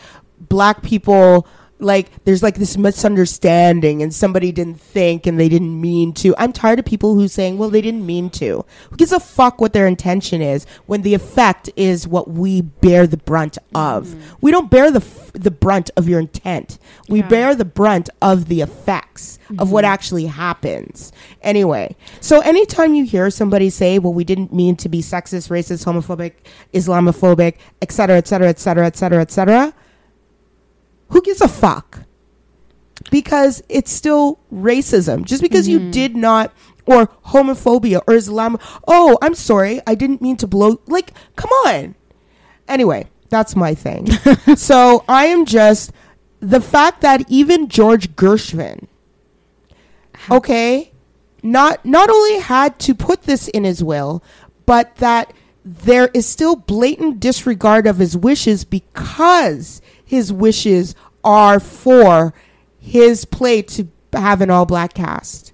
black 0.48 0.82
people 0.82 1.46
like 1.80 2.24
there's 2.24 2.42
like 2.42 2.56
this 2.56 2.76
misunderstanding 2.76 4.02
and 4.02 4.14
somebody 4.14 4.52
didn't 4.52 4.80
think 4.80 5.26
and 5.26 5.38
they 5.38 5.48
didn't 5.48 5.80
mean 5.80 6.12
to. 6.14 6.34
I'm 6.38 6.52
tired 6.52 6.78
of 6.78 6.84
people 6.84 7.14
who 7.14 7.28
saying, 7.28 7.58
"Well, 7.58 7.70
they 7.70 7.80
didn't 7.80 8.06
mean 8.06 8.30
to." 8.30 8.64
Who 8.90 8.96
gives 8.96 9.12
a 9.12 9.20
fuck 9.20 9.60
what 9.60 9.72
their 9.72 9.86
intention 9.86 10.40
is 10.40 10.66
when 10.86 11.02
the 11.02 11.14
effect 11.14 11.70
is 11.76 12.06
what 12.06 12.30
we 12.30 12.60
bear 12.62 13.06
the 13.06 13.16
brunt 13.16 13.58
of? 13.74 14.14
We 14.40 14.50
don't 14.50 14.70
bear 14.70 14.90
the 14.90 15.00
f- 15.00 15.32
the 15.34 15.50
brunt 15.50 15.90
of 15.96 16.08
your 16.08 16.20
intent. 16.20 16.78
We 17.08 17.18
Yeah. 17.20 17.28
bear 17.28 17.54
the 17.56 17.64
brunt 17.64 18.08
of 18.22 18.46
the 18.48 18.60
effects 18.60 19.38
of 19.58 19.72
what 19.72 19.84
Mhm. 19.84 19.88
actually 19.88 20.26
happens. 20.26 21.10
Anyway, 21.42 21.96
so 22.20 22.40
anytime 22.40 22.94
you 22.94 23.04
hear 23.04 23.30
somebody 23.30 23.68
say, 23.68 23.98
"Well, 23.98 24.14
we 24.14 24.24
didn't 24.24 24.52
mean 24.52 24.76
to 24.76 24.88
be 24.88 25.02
sexist, 25.02 25.48
racist, 25.50 25.84
homophobic, 25.84 26.32
Islamophobic, 26.72 27.54
etc., 27.82 28.16
etc., 28.16 28.48
etc., 28.48 28.86
etc., 28.86 29.20
etc., 29.20 29.72
who 31.08 31.20
gives 31.22 31.40
a 31.40 31.48
fuck? 31.48 32.00
Because 33.10 33.62
it's 33.68 33.92
still 33.92 34.38
racism. 34.52 35.24
Just 35.24 35.42
because 35.42 35.68
you 35.68 35.78
Mhm. 35.78 35.90
did 35.92 36.16
not, 36.16 36.52
or 36.86 37.08
homophobia, 37.26 38.00
or 38.06 38.14
Islam. 38.14 38.58
Oh, 38.88 39.18
I'm 39.22 39.34
sorry, 39.34 39.80
I 39.86 39.94
didn't 39.94 40.22
mean 40.22 40.36
to 40.38 40.46
blow. 40.46 40.80
Like, 40.86 41.12
come 41.36 41.50
on. 41.66 41.94
Anyway, 42.68 43.06
that's 43.28 43.54
my 43.56 43.74
thing. 43.74 44.06
so 44.56 45.04
I 45.08 45.26
am 45.26 45.44
just 45.44 45.92
the 46.40 46.60
fact 46.60 47.00
that 47.02 47.24
even 47.28 47.68
George 47.68 48.14
Gershwin, 48.16 48.86
okay, 50.30 50.90
not 51.42 51.84
not 51.84 52.08
only 52.10 52.38
had 52.40 52.78
to 52.80 52.94
put 52.94 53.22
this 53.22 53.48
in 53.48 53.64
his 53.64 53.82
will, 53.84 54.22
but 54.66 54.96
that 54.96 55.32
there 55.64 56.08
is 56.14 56.26
still 56.26 56.56
blatant 56.56 57.20
disregard 57.20 57.86
of 57.86 57.98
his 57.98 58.16
wishes 58.16 58.64
because 58.64 59.80
his 60.04 60.32
wishes 60.32 60.94
are 61.22 61.58
for 61.60 62.34
his 62.80 63.24
play 63.24 63.62
to 63.62 63.88
have 64.12 64.40
an 64.40 64.50
all 64.50 64.66
black 64.66 64.94
cast. 64.94 65.52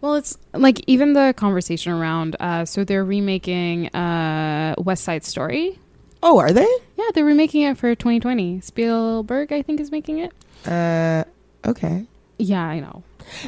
Well, 0.00 0.16
it's 0.16 0.36
like 0.52 0.82
even 0.86 1.14
the 1.14 1.32
conversation 1.34 1.90
around. 1.90 2.36
Uh, 2.38 2.66
so 2.66 2.84
they're 2.84 3.04
remaking 3.04 3.88
uh, 3.94 4.74
West 4.76 5.02
Side 5.02 5.24
Story. 5.24 5.78
Oh, 6.22 6.38
are 6.38 6.52
they? 6.52 6.68
Yeah, 6.98 7.06
they're 7.14 7.24
remaking 7.24 7.62
it 7.62 7.78
for 7.78 7.94
2020. 7.94 8.60
Spielberg, 8.60 9.50
I 9.50 9.62
think, 9.62 9.80
is 9.80 9.90
making 9.90 10.18
it. 10.18 10.32
Uh, 10.66 11.24
okay. 11.66 12.04
Yeah, 12.38 12.62
I 12.62 12.80
know. 12.80 13.02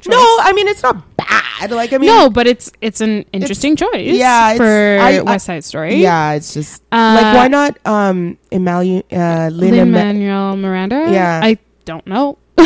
No, 0.06 0.16
I 0.40 0.52
mean 0.54 0.68
it's 0.68 0.82
not 0.82 1.16
bad. 1.18 1.25
Like 1.70 1.92
I 1.92 1.98
mean, 1.98 2.08
no, 2.08 2.28
but 2.30 2.46
it's 2.46 2.70
it's 2.80 3.00
an 3.00 3.24
interesting 3.32 3.76
choice. 3.76 4.12
yeah, 4.14 4.52
it's- 4.52 4.58
for 4.58 5.02
I- 5.02 5.18
I- 5.18 5.22
West 5.22 5.46
Side 5.46 5.64
Story. 5.64 5.96
yeah, 5.96 6.32
it's 6.32 6.52
just 6.54 6.82
Uh, 6.92 7.18
like 7.20 7.34
why 7.34 7.48
not 7.48 7.78
um 7.86 8.36
Emalu 8.52 9.02
uh 9.12 9.48
Lin 9.48 9.70
Lin 9.74 9.90
Ma- 9.90 9.98
Manuel 10.04 10.56
Miranda. 10.56 11.08
Yeah. 11.10 11.40
I 11.42 11.58
don't 11.86 12.06
know. 12.06 12.36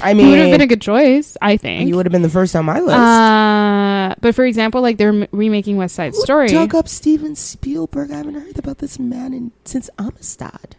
I 0.00 0.14
mean 0.14 0.30
would 0.30 0.38
have 0.38 0.50
been 0.50 0.60
a 0.60 0.66
good 0.66 0.80
choice, 0.82 1.36
I 1.42 1.56
think. 1.56 1.88
you 1.88 1.96
would 1.96 2.06
have 2.06 2.12
been 2.12 2.22
the 2.22 2.28
first 2.28 2.54
on 2.56 2.64
my 2.64 2.78
list. 2.80 2.96
Uh, 2.98 4.14
but 4.20 4.34
for 4.34 4.44
example, 4.44 4.80
like 4.82 4.96
they're 4.98 5.08
m- 5.10 5.26
remaking 5.32 5.76
West 5.76 5.94
Side 5.96 6.12
Who 6.14 6.20
Story. 6.22 6.48
dug 6.48 6.74
up 6.74 6.88
Steven 6.88 7.34
Spielberg? 7.34 8.10
I 8.10 8.16
haven't 8.18 8.34
heard 8.34 8.58
about 8.58 8.78
this 8.78 8.98
man 8.98 9.32
in, 9.34 9.52
since 9.64 9.90
Amistad. 9.98 10.76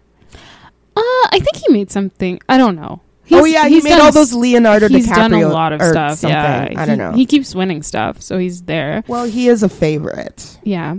Uh, 0.96 1.26
I 1.32 1.40
think 1.40 1.56
he 1.58 1.72
made 1.74 1.92
something. 1.92 2.40
I 2.50 2.58
don't 2.58 2.76
know. 2.76 3.02
Oh 3.32 3.44
He's- 3.44 3.54
yeah, 3.54 3.68
he 3.68 3.82
made 3.82 4.00
all 4.00 4.12
those 4.12 4.34
Leonardo 4.34 4.88
He's 4.88 5.08
DiCaprio 5.08 5.16
done 5.16 5.34
a 5.34 5.48
lot 5.50 5.74
of 5.74 5.82
or 5.82 5.92
stuff. 5.92 6.18
Something. 6.20 6.36
Yeah, 6.38 6.68
I 6.76 6.82
he, 6.82 6.86
don't 6.88 6.98
know. 6.98 7.12
He 7.14 7.26
keeps 7.26 7.54
winning 7.56 7.84
stuff, 7.84 8.22
so 8.22 8.38
he's 8.38 8.64
there. 8.64 9.04
well, 9.08 9.26
he 9.26 9.48
is 9.48 9.64
a 9.64 9.70
favorite. 9.70 10.58
Yeah. 10.64 10.96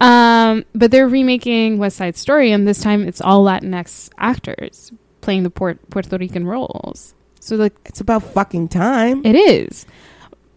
Um, 0.00 0.64
but 0.74 0.90
they're 0.90 1.08
remaking 1.08 1.78
West 1.78 1.96
Side 1.96 2.16
Story, 2.16 2.52
and 2.52 2.66
this 2.66 2.80
time 2.82 3.06
it's 3.06 3.20
all 3.20 3.44
Latinx 3.44 4.10
actors 4.18 4.92
playing 5.20 5.42
the 5.42 5.50
Port- 5.50 5.78
Puerto 5.90 6.16
Rican 6.16 6.46
roles. 6.46 7.14
So 7.40 7.56
like 7.56 7.74
It's 7.86 8.00
about 8.00 8.22
fucking 8.22 8.68
time. 8.68 9.24
it 9.24 9.34
is 9.34 9.86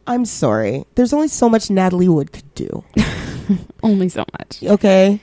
I'm 0.05 0.25
sorry. 0.25 0.83
There's 0.95 1.13
only 1.13 1.29
so 1.29 1.47
much 1.47 1.69
Natalie 1.69 2.09
Wood 2.09 2.33
could 2.33 2.53
do. 2.55 2.83
only 3.83 4.09
so 4.09 4.25
much. 4.37 4.61
Okay. 4.61 5.21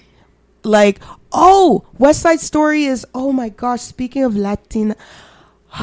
Like, 0.62 1.00
oh, 1.32 1.84
West 1.98 2.22
Side 2.22 2.40
Story 2.40 2.84
is 2.84 3.06
oh 3.14 3.30
my 3.32 3.50
gosh, 3.50 3.82
speaking 3.82 4.24
of 4.24 4.34
Latina 4.36 4.96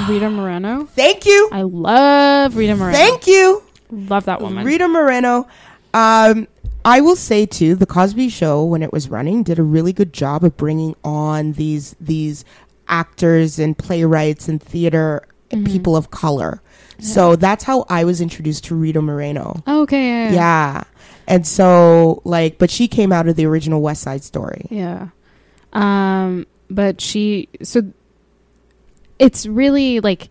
Rita 0.09 0.29
Moreno. 0.29 0.85
Thank 0.85 1.25
you. 1.25 1.49
I 1.51 1.61
love 1.61 2.55
Rita 2.55 2.75
Moreno. 2.75 2.97
Thank 2.97 3.27
you. 3.27 3.63
love 3.89 4.25
that 4.25 4.41
woman. 4.41 4.65
Rita 4.65 4.87
Moreno. 4.87 5.47
Um, 5.93 6.47
I 6.85 7.01
will 7.01 7.15
say 7.15 7.45
too, 7.45 7.75
the 7.75 7.85
Cosby 7.85 8.29
Show 8.29 8.63
when 8.63 8.83
it 8.83 8.91
was 8.93 9.09
running 9.09 9.43
did 9.43 9.59
a 9.59 9.63
really 9.63 9.93
good 9.93 10.13
job 10.13 10.43
of 10.43 10.55
bringing 10.57 10.95
on 11.03 11.53
these 11.53 11.95
these 11.99 12.45
actors 12.87 13.59
and 13.59 13.77
playwrights 13.77 14.47
and 14.47 14.61
theater 14.61 15.23
Mhm. 15.51 15.65
people 15.65 15.95
of 15.95 16.11
color. 16.11 16.61
So 16.99 17.35
that's 17.35 17.63
how 17.63 17.85
I 17.89 18.03
was 18.05 18.21
introduced 18.21 18.63
to 18.65 18.75
Rita 18.75 19.01
Moreno. 19.01 19.61
okay. 19.67 20.25
Yeah. 20.25 20.31
Yeah. 20.33 20.83
And 21.27 21.45
so 21.47 22.21
like 22.25 22.57
but 22.57 22.69
she 22.71 22.87
came 22.87 23.11
out 23.11 23.27
of 23.27 23.35
the 23.35 23.45
original 23.45 23.81
West 23.81 24.01
Side 24.01 24.23
Story. 24.23 24.67
Yeah. 24.69 25.07
Um, 25.73 26.45
but 26.69 26.99
she 27.01 27.49
so 27.63 27.81
it's 29.19 29.45
really 29.45 29.99
like 29.99 30.29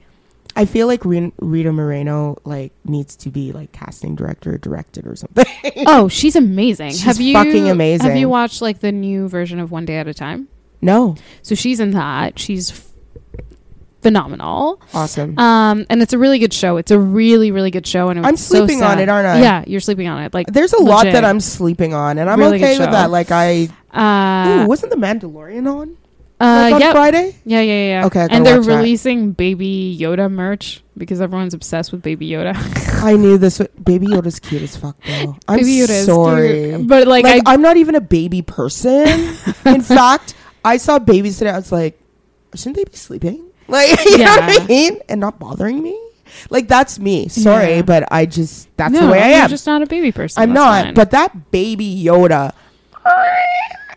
I 0.58 0.64
feel 0.64 0.86
like 0.86 1.04
Rita 1.04 1.70
Moreno 1.72 2.38
like 2.44 2.72
needs 2.84 3.14
to 3.16 3.30
be 3.30 3.52
like 3.52 3.72
casting 3.72 4.14
director 4.16 4.54
or 4.54 4.58
directed 4.58 5.06
or 5.06 5.14
something. 5.14 5.44
oh, 5.86 6.08
she's 6.08 6.34
amazing. 6.34 6.90
She's 6.90 7.02
have 7.02 7.20
you 7.20 7.34
fucking 7.34 7.68
amazing. 7.68 8.06
Have 8.06 8.16
you 8.16 8.28
watched 8.30 8.62
like 8.62 8.80
the 8.80 8.90
new 8.90 9.28
version 9.28 9.58
of 9.60 9.70
One 9.70 9.84
Day 9.84 9.96
at 9.96 10.08
a 10.08 10.14
Time? 10.14 10.48
no. 10.80 11.14
So 11.42 11.54
she's 11.54 11.78
in 11.80 11.90
that. 11.90 12.38
She's 12.38 12.70
f- 12.70 12.90
phenomenal. 14.02 14.80
Awesome. 14.94 15.38
Um, 15.38 15.84
and 15.90 16.00
it's 16.00 16.12
a 16.12 16.18
really 16.18 16.38
good 16.38 16.52
show. 16.52 16.76
It's 16.76 16.90
a 16.90 16.98
really, 16.98 17.50
really 17.50 17.70
good 17.70 17.86
show. 17.86 18.08
And 18.08 18.18
it 18.18 18.24
I'm 18.24 18.32
was 18.32 18.44
so 18.46 18.66
sleeping 18.66 18.82
on 18.82 18.98
it, 18.98 19.08
aren't 19.08 19.26
I? 19.26 19.40
Yeah, 19.40 19.64
you're 19.66 19.80
sleeping 19.80 20.06
on 20.08 20.22
it. 20.22 20.32
Like 20.32 20.46
There's 20.46 20.72
a 20.72 20.82
lot 20.82 21.04
that 21.04 21.24
I'm 21.24 21.40
sleeping 21.40 21.92
on, 21.92 22.18
and 22.18 22.30
I'm 22.30 22.38
Really 22.38 22.56
okay 22.56 22.78
with 22.78 22.90
that. 22.90 23.10
Like 23.10 23.30
I, 23.30 23.68
Uh, 23.92 24.62
ooh, 24.64 24.66
wasn't 24.68 24.90
the 24.90 24.96
Mandalorian 24.98 25.70
on? 25.70 25.96
Uh, 26.38 26.44
like 26.44 26.74
on 26.74 26.80
yep. 26.80 26.92
Friday? 26.92 27.34
Yeah, 27.46 27.60
yeah, 27.62 27.88
yeah. 28.00 28.06
Okay, 28.06 28.20
I 28.20 28.26
and 28.30 28.44
they're 28.44 28.58
watch 28.58 28.66
that. 28.66 28.76
releasing 28.76 29.32
Baby 29.32 29.96
Yoda 29.98 30.30
merch 30.30 30.82
because 30.98 31.20
everyone's 31.22 31.54
obsessed 31.54 31.92
with 31.92 32.02
Baby 32.02 32.28
Yoda. 32.28 32.54
I 33.02 33.14
knew 33.14 33.38
this. 33.38 33.58
would- 33.58 33.70
Baby 33.82 34.06
Yoda's 34.12 34.38
cute 34.38 34.60
as 34.62 34.76
fuck, 34.76 34.96
though. 35.06 35.36
I'm 35.48 35.58
Baby 35.60 35.70
Yoda 35.78 35.88
is 35.90 36.06
sorry. 36.06 36.70
cute. 36.74 36.86
but 36.88 37.06
like, 37.06 37.24
Like, 37.24 37.42
I, 37.46 37.54
I'm 37.54 37.62
not 37.62 37.78
even 37.78 37.94
a 37.94 38.00
baby 38.02 38.42
person. 38.42 39.06
In 39.64 39.80
fact, 39.80 40.34
I 40.64 40.76
saw 40.76 40.98
babies 40.98 41.38
today. 41.38 41.50
I 41.50 41.56
was 41.56 41.72
like, 41.72 41.98
shouldn't 42.54 42.76
they 42.76 42.84
be 42.84 42.96
sleeping? 42.96 43.42
Like, 43.68 43.88
you 44.04 44.18
know 44.18 44.24
what 44.26 44.40
Yeah. 44.52 44.58
I 44.62 44.66
mean? 44.66 44.98
And 45.08 45.20
not 45.20 45.38
bothering 45.38 45.82
me. 45.82 45.98
Like 46.50 46.68
that's 46.68 46.98
me. 46.98 47.28
Sorry, 47.28 47.76
Yeah. 47.76 47.82
but 47.82 48.12
I 48.12 48.26
just 48.26 48.68
that's 48.76 48.92
no, 48.92 49.06
the 49.06 49.12
way 49.12 49.22
I 49.22 49.28
you're 49.30 49.38
am. 49.44 49.48
just 49.48 49.64
not 49.66 49.80
a 49.80 49.86
baby 49.86 50.12
person. 50.12 50.42
I'm 50.42 50.52
not. 50.52 50.84
fine. 50.86 50.94
But 50.94 51.12
that 51.12 51.50
baby 51.50 52.04
Yoda. 52.04 52.52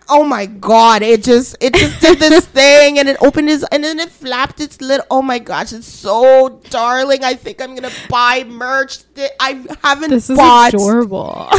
Oh 0.09 0.23
my 0.23 0.47
god! 0.47 1.01
It 1.03 1.23
just 1.23 1.55
it 1.61 1.73
just 1.73 2.01
did 2.01 2.19
this 2.19 2.45
thing, 2.59 2.97
and 2.97 3.07
it 3.07 3.17
opened 3.21 3.49
his 3.49 3.63
and 3.71 3.83
then 3.83 3.99
it 3.99 4.09
flapped 4.09 4.59
its 4.59 4.81
lid. 4.81 5.01
Oh 5.11 5.21
my 5.21 5.39
gosh! 5.39 5.71
It's 5.71 5.87
so 5.87 6.61
darling. 6.69 7.23
I 7.23 7.35
think 7.35 7.61
I'm 7.61 7.75
gonna 7.75 7.93
buy 8.09 8.43
merch. 8.43 9.03
that 9.13 9.31
I 9.39 9.63
haven't 9.83 10.09
this 10.09 10.29
is 10.29 10.37
bought. 10.37 10.73
adorable. 10.73 11.49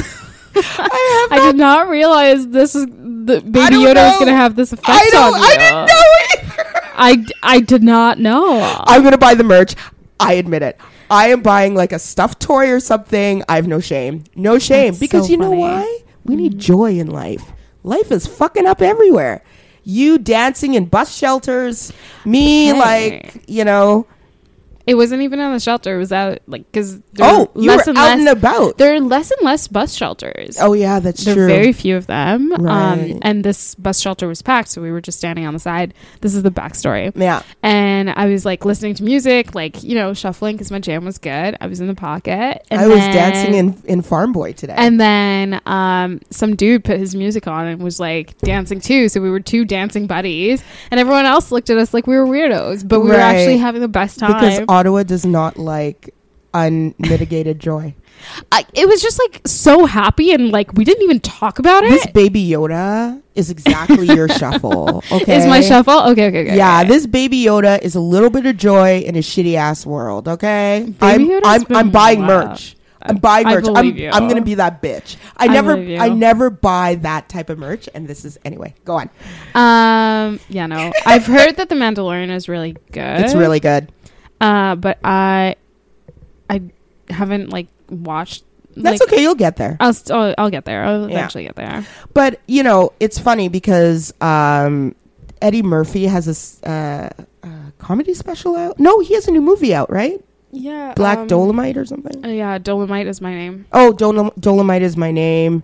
I 0.54 1.28
have 1.30 1.38
I 1.38 1.46
did 1.46 1.56
not 1.56 1.88
realize 1.88 2.48
this 2.48 2.74
is 2.74 2.86
the 2.86 3.40
Baby 3.40 3.76
Yoda 3.76 3.90
is 3.90 3.94
know. 3.94 4.18
gonna 4.18 4.36
have 4.36 4.56
this 4.56 4.72
effect 4.72 4.88
I 4.88 5.08
don't. 5.12 5.34
on 5.34 5.40
I 5.40 5.56
didn't 5.56 5.86
know 5.86 6.64
it. 6.66 6.80
I, 7.02 7.26
I 7.42 7.60
did 7.60 7.82
not 7.82 8.18
know. 8.18 8.60
I'm 8.86 9.02
gonna 9.02 9.16
buy 9.16 9.34
the 9.34 9.44
merch. 9.44 9.74
I 10.18 10.34
admit 10.34 10.62
it. 10.62 10.78
I 11.08 11.28
am 11.28 11.40
buying 11.40 11.74
like 11.74 11.92
a 11.92 11.98
stuffed 11.98 12.40
toy 12.40 12.70
or 12.70 12.80
something. 12.80 13.42
I 13.48 13.56
have 13.56 13.66
no 13.66 13.80
shame. 13.80 14.24
No 14.34 14.58
shame. 14.58 14.92
That's 14.92 15.00
because 15.00 15.26
so 15.26 15.32
you 15.32 15.38
know 15.38 15.50
why? 15.50 16.00
We 16.24 16.36
need 16.36 16.52
mm-hmm. 16.52 16.60
joy 16.60 16.98
in 16.98 17.06
life. 17.08 17.42
Life 17.82 18.10
is 18.12 18.26
fucking 18.26 18.66
up 18.66 18.82
everywhere. 18.82 19.42
You 19.84 20.18
dancing 20.18 20.74
in 20.74 20.86
bus 20.86 21.14
shelters. 21.16 21.92
Me, 22.24 22.66
Hey. 22.66 22.72
like, 22.78 23.42
you 23.48 23.64
know. 23.64 24.06
It 24.90 24.94
wasn't 24.94 25.22
even 25.22 25.38
in 25.38 25.52
the 25.52 25.60
shelter. 25.60 25.94
It 25.94 25.98
was 25.98 26.12
out 26.12 26.38
like 26.46 26.66
because 26.70 27.00
Oh, 27.20 27.50
you 27.54 27.68
less 27.70 27.86
were 27.86 27.90
and 27.90 27.98
out 27.98 28.02
less. 28.02 28.18
and 28.18 28.28
about. 28.28 28.78
there 28.78 28.94
are 28.94 29.00
less 29.00 29.30
and 29.30 29.40
less 29.44 29.68
bus 29.68 29.94
shelters. 29.94 30.56
Oh, 30.60 30.72
yeah, 30.72 30.98
that's 31.00 31.22
true. 31.24 31.34
there 31.34 31.44
are 31.44 31.48
true. 31.48 31.54
very 31.56 31.72
few 31.72 31.96
of 31.96 32.06
them. 32.06 32.52
Right. 32.52 33.12
Um, 33.12 33.18
and 33.22 33.44
this 33.44 33.74
bus 33.76 34.00
shelter 34.00 34.26
was 34.26 34.42
packed, 34.42 34.68
so 34.70 34.82
we 34.82 34.90
were 34.90 35.00
just 35.00 35.18
standing 35.18 35.46
on 35.46 35.54
the 35.54 35.60
side. 35.60 35.94
This 36.20 36.34
is 36.34 36.42
the 36.42 36.50
backstory. 36.50 37.12
yeah. 37.14 37.42
And 37.62 38.10
I 38.10 38.26
was 38.26 38.44
like 38.44 38.64
listening 38.64 38.94
to 38.94 39.02
music, 39.04 39.54
like 39.54 39.82
you 39.82 39.94
know, 39.94 40.12
shuffling 40.14 40.56
because 40.56 40.70
my 40.70 40.78
jam 40.80 41.04
was 41.04 41.18
good. 41.18 41.56
I 41.60 41.66
was 41.66 41.80
in 41.80 41.86
the 41.86 41.94
pocket. 41.94 42.66
And 42.70 42.80
I 42.80 42.86
was 42.86 42.98
then- 42.98 43.14
dancing 43.14 43.54
in, 43.54 43.82
in 43.84 44.02
Farm 44.02 44.32
Boy 44.32 44.52
today. 44.52 44.74
And 44.76 45.00
then 45.00 45.60
um, 45.66 46.20
some 46.30 46.56
dude 46.56 46.84
put 46.84 46.98
his 46.98 47.14
music 47.14 47.46
on 47.46 47.66
and 47.66 47.82
was 47.82 48.00
like 48.00 48.36
dancing 48.38 48.80
too. 48.80 49.08
So 49.08 49.20
we 49.20 49.30
were 49.30 49.40
two 49.40 49.64
dancing 49.64 50.06
buddies, 50.06 50.62
and 50.90 50.98
everyone 50.98 51.26
else 51.26 51.52
looked 51.52 51.70
at 51.70 51.78
us 51.78 51.94
like 51.94 52.06
we 52.06 52.16
were 52.16 52.26
weirdos, 52.26 52.86
but 52.86 53.00
we 53.00 53.08
were 53.08 53.14
actually 53.14 53.58
having 53.58 53.80
the 53.80 53.88
best 53.88 54.18
time. 54.18 54.32
because 54.32 54.60
Ottawa 54.80 55.02
does 55.02 55.26
not 55.26 55.58
like 55.58 56.14
unmitigated 56.54 57.58
joy. 57.58 57.94
I, 58.52 58.64
it 58.72 58.88
was 58.88 59.02
just 59.02 59.18
like 59.18 59.42
so 59.46 59.84
happy, 59.84 60.32
and 60.32 60.50
like 60.50 60.72
we 60.72 60.84
didn't 60.84 61.02
even 61.02 61.20
talk 61.20 61.58
about 61.58 61.84
it. 61.84 61.90
This 61.90 62.06
baby 62.06 62.46
Yoda 62.48 63.20
is 63.34 63.50
exactly 63.50 64.06
your 64.06 64.28
shuffle. 64.40 65.02
Okay. 65.12 65.36
Is 65.36 65.46
my 65.46 65.60
shuffle 65.60 66.00
okay? 66.10 66.28
Okay, 66.28 66.40
okay. 66.46 66.56
yeah, 66.56 66.80
okay. 66.80 66.88
this 66.88 67.06
baby 67.06 67.44
Yoda 67.44 67.80
is 67.82 67.94
a 67.94 68.00
little 68.00 68.30
bit 68.30 68.46
of 68.46 68.56
joy 68.56 69.00
in 69.00 69.16
a 69.16 69.20
shitty 69.20 69.54
ass 69.54 69.84
world. 69.84 70.28
Okay, 70.28 70.84
Baby 70.86 70.96
I'm 71.00 71.28
Yoda's 71.28 71.64
I'm, 71.68 71.76
I'm 71.76 71.90
buying 71.90 72.20
wild. 72.26 72.48
merch. 72.48 72.76
I'm 73.02 73.16
buying 73.16 73.46
merch. 73.46 73.66
I'm. 73.66 73.96
I'm 74.12 74.28
gonna 74.28 74.42
be 74.42 74.54
that 74.54 74.82
bitch. 74.82 75.16
I 75.36 75.44
I 75.44 75.48
never. 75.48 75.72
I 75.72 76.08
never 76.08 76.50
buy 76.50 76.96
that 76.96 77.28
type 77.28 77.48
of 77.48 77.58
merch, 77.58 77.88
and 77.94 78.06
this 78.06 78.24
is 78.24 78.38
anyway. 78.44 78.74
Go 78.84 78.96
on. 78.96 79.10
Um, 79.54 80.40
yeah, 80.48 80.66
no, 80.66 80.92
I've 81.06 81.26
heard 81.26 81.56
that 81.56 81.68
the 81.68 81.74
Mandalorian 81.74 82.30
is 82.30 82.48
really 82.48 82.76
good. 82.92 83.20
It's 83.20 83.34
really 83.34 83.60
good. 83.60 83.90
Uh, 84.40 84.74
but 84.74 84.98
I, 85.04 85.56
I 86.48 86.62
haven't 87.08 87.50
like 87.50 87.68
watched. 87.90 88.44
That's 88.76 89.00
like, 89.00 89.12
okay. 89.12 89.22
You'll 89.22 89.34
get 89.34 89.56
there. 89.56 89.76
I'll, 89.80 89.92
st- 89.92 90.10
I'll 90.16 90.34
I'll 90.38 90.50
get 90.50 90.64
there. 90.64 90.84
I'll 90.84 91.08
Yeah. 91.10 91.16
eventually 91.18 91.44
get 91.44 91.56
there. 91.56 91.84
But 92.14 92.40
you 92.46 92.62
know, 92.62 92.92
it's 93.00 93.18
funny 93.18 93.48
because 93.48 94.14
um, 94.20 94.94
Eddie 95.42 95.62
Murphy 95.62 96.04
has 96.06 96.60
a, 96.64 96.68
uh, 96.70 97.10
uh, 97.42 97.48
comedy 97.78 98.14
special 98.14 98.56
out. 98.56 98.78
No, 98.78 99.00
he 99.00 99.14
has 99.14 99.26
a 99.28 99.32
new 99.32 99.40
movie 99.42 99.74
out, 99.74 99.90
right? 99.90 100.22
Yeah, 100.52 100.94
Black 100.94 101.18
Dolemite 101.28 101.76
or 101.76 101.84
something. 101.84 102.24
Uh, 102.24 102.28
yeah, 102.28 102.58
Dolemite 102.58 103.06
is 103.06 103.20
my 103.20 103.32
name. 103.34 103.66
Oh, 103.72 103.92
Dolom- 103.96 104.34
Dolemite 104.38 104.80
is 104.80 104.96
my 104.96 105.10
name. 105.12 105.62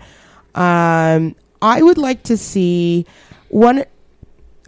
Um, 0.55 1.35
I 1.63 1.83
would 1.83 1.99
like 1.99 2.23
to 2.25 2.37
see 2.37 3.05
one. 3.49 3.85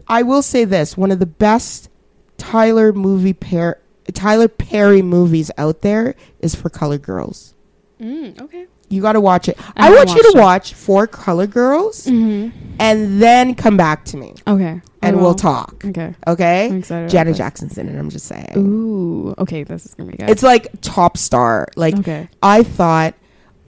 I 0.09 0.23
will 0.23 0.43
say 0.43 0.65
this: 0.65 0.97
one 0.97 1.11
of 1.11 1.19
the 1.19 1.27
best 1.27 1.89
Tyler 2.37 2.93
movie 2.93 3.33
pair, 3.33 3.79
Tyler 4.15 4.49
Perry 4.49 5.03
movies 5.03 5.51
out 5.59 5.83
there 5.83 6.15
is 6.41 6.55
for 6.55 6.69
Color 6.71 6.99
Girls. 6.99 7.55
Mm, 8.01 8.41
okay. 8.43 8.67
You 8.91 9.03
got 9.03 9.13
to 9.13 9.21
watch 9.21 9.49
it. 9.49 9.59
I 9.77 9.89
I, 9.89 9.91
want 9.95 10.11
you 10.11 10.23
to 10.23 10.39
it. 10.39 10.41
watch 10.41 10.73
Four 10.73 11.07
Color 11.07 11.47
Girls 11.47 12.07
Mm-hmm. 12.07 12.77
and 12.81 13.21
then 13.21 13.55
come 13.55 13.77
back 13.77 14.05
to 14.07 14.17
me 14.17 14.35
Okay. 14.47 14.81
And 15.03 15.21
we'll 15.21 15.35
talk. 15.35 15.85
Okay. 15.85 16.15
Okay? 16.27 16.67
I'm 16.69 16.79
excited. 16.79 17.11
Janet. 17.11 17.37
Jackson's 17.37 17.77
in 17.79 17.89
it. 17.89 17.99
I'm 17.99 18.09
just 18.11 18.27
saying. 18.27 18.53
Ooh. 18.57 19.35
Okay. 19.39 19.63
This 19.63 19.85
is 19.87 19.95
gonna 19.95 20.11
be 20.11 20.17
good. 20.17 20.31
It's 20.31 20.43
like 20.43 20.69
top 20.81 21.17
star. 21.17 21.69
Like 21.77 21.97
okay. 21.99 22.29
I 22.43 22.63
thought, 22.63 23.15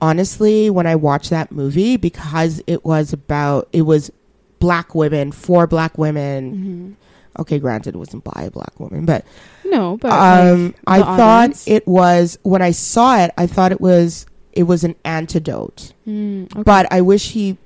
honestly, 0.00 0.70
when 0.70 0.86
I 0.86 0.96
watched 0.96 1.30
that 1.30 1.52
movie, 1.52 1.96
because 1.96 2.62
it 2.66 2.84
was 2.84 3.12
about, 3.12 3.68
it 3.72 3.82
was 3.82 4.10
black 4.58 4.94
women, 4.94 5.32
for 5.32 5.66
black 5.66 5.98
women. 5.98 6.52
Mm-hmm. 6.52 6.92
Okay, 7.38 7.58
granted, 7.58 7.94
it 7.94 7.98
wasn't 7.98 8.24
by 8.24 8.42
a 8.42 8.50
black 8.50 8.78
woman, 8.80 9.06
but 9.06 9.24
No, 9.64 9.96
but 9.96 10.10
um, 10.12 10.66
like, 10.66 10.74
I 10.86 10.98
the 10.98 11.04
thought 11.04 11.20
audience? 11.44 11.68
it 11.68 11.86
was, 11.86 12.38
when 12.42 12.60
I 12.60 12.72
saw 12.72 13.18
it, 13.22 13.30
I 13.38 13.46
thought 13.46 13.70
it 13.72 13.80
was, 13.80 14.26
it 14.52 14.64
was 14.64 14.82
an 14.84 14.96
antidote. 15.04 15.92
Mm, 16.06 16.50
okay. 16.52 16.62
But 16.64 16.92
I 16.92 17.00
wish 17.02 17.30
he, 17.30 17.56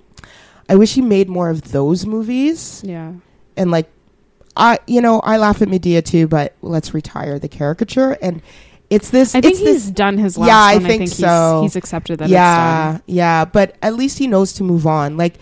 I 0.68 0.76
wish 0.76 0.94
he 0.94 1.00
made 1.02 1.28
more 1.28 1.48
of 1.50 1.72
those 1.72 2.04
movies. 2.06 2.82
yeah. 2.84 3.12
And 3.56 3.70
like, 3.70 3.88
I, 4.56 4.78
you 4.86 5.00
know, 5.00 5.20
I 5.20 5.38
laugh 5.38 5.62
at 5.62 5.68
Madea 5.68 6.04
too, 6.04 6.28
but 6.28 6.54
let's 6.62 6.92
retire 6.94 7.38
the 7.38 7.48
caricature. 7.48 8.16
And 8.20 8.42
it's 8.90 9.10
this, 9.10 9.34
I 9.34 9.40
think 9.40 9.56
he's 9.56 9.84
this 9.84 9.90
done 9.90 10.18
his 10.18 10.36
last 10.38 10.48
Yeah, 10.48 10.62
I 10.62 10.78
think 10.86 11.02
he's, 11.02 11.16
so. 11.16 11.62
He's 11.62 11.74
accepted 11.74 12.18
that. 12.18 12.28
yeah, 12.28 12.98
yeah, 13.06 13.44
but 13.46 13.76
at 13.82 13.94
least 13.94 14.18
he 14.18 14.26
knows 14.28 14.52
to 14.54 14.62
move 14.62 14.86
on. 14.86 15.16
Like 15.16 15.34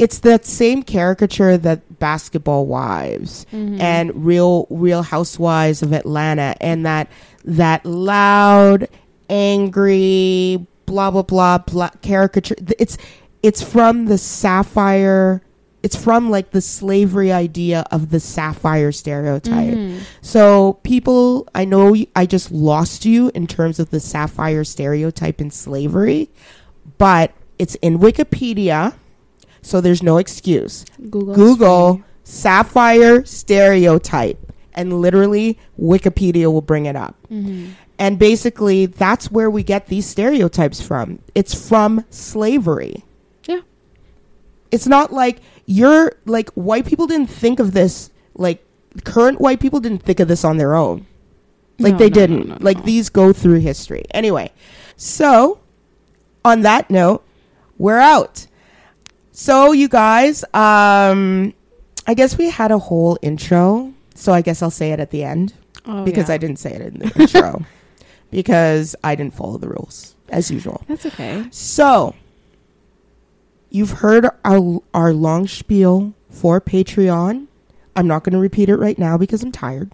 it's 0.00 0.18
that 0.20 0.44
same 0.46 0.82
caricature 0.82 1.56
that 1.58 1.98
Basketball 2.00 2.66
Wives. 2.66 3.46
Mhm. 3.52 3.78
and 3.80 4.24
Real 4.24 4.66
Real 4.70 5.02
Housewives 5.02 5.82
of 5.82 5.92
Atlanta 5.92 6.54
and 6.60 6.84
that 6.86 7.08
that 7.44 7.84
loud, 7.86 8.88
angry, 9.28 10.66
blah 10.86 11.10
blah 11.10 11.22
blah 11.22 11.58
blah 11.58 11.90
caricature. 12.02 12.56
It's 12.78 12.96
it's 13.42 13.62
from 13.62 14.06
the 14.06 14.18
sapphire. 14.18 15.42
It's 15.82 15.96
from 15.96 16.28
like 16.30 16.50
the 16.50 16.60
slavery 16.60 17.32
idea 17.32 17.86
of 17.90 18.10
the 18.10 18.20
sapphire 18.20 18.92
stereotype. 18.92 19.74
Mhm. 19.74 20.00
So 20.20 20.74
people, 20.82 21.48
I 21.54 21.64
know 21.64 21.96
I 22.14 22.26
just 22.26 22.52
lost 22.52 23.06
you 23.06 23.30
in 23.34 23.46
terms 23.46 23.78
of 23.80 23.88
the 23.88 23.98
sapphire 24.00 24.62
stereotype 24.64 25.40
in 25.40 25.50
slavery, 25.50 26.28
but 26.98 27.30
it's 27.58 27.76
in 27.76 27.98
Wikipedia, 27.98 28.92
so 29.62 29.80
there's 29.80 30.02
no 30.02 30.18
excuse. 30.18 30.84
Google. 31.10 31.34
Google 31.34 32.02
sapphire 32.24 33.24
stereotype, 33.24 34.38
and 34.74 35.00
literally 35.00 35.58
Wikipedia 35.80 36.50
will 36.52 36.62
bring 36.62 36.86
it 36.86 36.96
up. 36.96 37.16
hmm 37.28 37.70
And 37.98 38.18
basically, 38.18 38.86
that's 38.86 39.30
where 39.30 39.50
we 39.50 39.62
get 39.62 39.86
these 39.88 40.06
stereotypes 40.06 40.80
from. 40.80 41.18
It's 41.34 41.52
from 41.68 42.04
slavery. 42.10 43.04
Yeah. 43.46 43.60
It's 44.70 44.86
not 44.86 45.12
like 45.12 45.40
you're 45.66 46.12
like 46.24 46.48
white 46.54 46.86
people 46.86 47.06
didn't 47.06 47.28
think 47.30 47.60
of 47.60 47.72
this 47.72 48.10
like 48.34 48.64
current 49.04 49.40
white 49.40 49.60
people 49.60 49.80
didn't 49.80 50.02
think 50.02 50.18
of 50.20 50.28
this 50.28 50.44
on 50.44 50.56
their 50.56 50.74
own. 50.74 51.06
Like 51.78 51.92
No, 51.94 51.98
they 51.98 52.08
no, 52.08 52.14
didn't. 52.14 52.48
no, 52.48 52.56
like 52.60 52.84
these 52.84 53.08
go 53.10 53.32
through 53.32 53.60
history. 53.60 54.04
Anyway, 54.12 54.50
so 54.96 55.60
on 56.44 56.62
that 56.62 56.90
note, 56.90 57.22
we're 57.78 57.98
out. 57.98 58.46
So 59.32 59.72
you 59.72 59.88
guys, 59.88 60.44
um 60.54 61.54
I 62.06 62.14
guess 62.14 62.36
we 62.38 62.50
had 62.50 62.70
a 62.70 62.78
whole 62.78 63.18
intro. 63.22 63.92
So 64.14 64.32
I 64.32 64.42
guess 64.42 64.62
I'll 64.62 64.70
say 64.70 64.92
it 64.92 65.00
at 65.00 65.10
the 65.10 65.22
end 65.24 65.54
Oh, 65.86 66.04
because 66.04 66.28
yeah. 66.28 66.34
I 66.34 66.38
didn't 66.38 66.58
say 66.58 66.72
it 66.74 66.80
in 66.82 66.98
the 66.98 67.12
intro 67.20 67.64
because 68.30 68.94
I 69.02 69.14
didn't 69.14 69.34
follow 69.34 69.56
the 69.58 69.68
rules 69.68 70.14
as 70.28 70.50
usual. 70.50 70.82
That's 70.88 71.06
okay. 71.06 71.46
So 71.50 72.14
you've 73.70 73.90
heard 73.92 74.26
our 74.44 74.80
our 74.92 75.12
long 75.12 75.46
spiel 75.46 76.12
for 76.28 76.60
Patreon. 76.60 77.46
I'm 77.96 78.06
not 78.06 78.24
going 78.24 78.32
to 78.34 78.38
repeat 78.38 78.68
it 78.68 78.76
right 78.76 78.98
now 78.98 79.16
because 79.18 79.42
I'm 79.42 79.50
tired, 79.52 79.90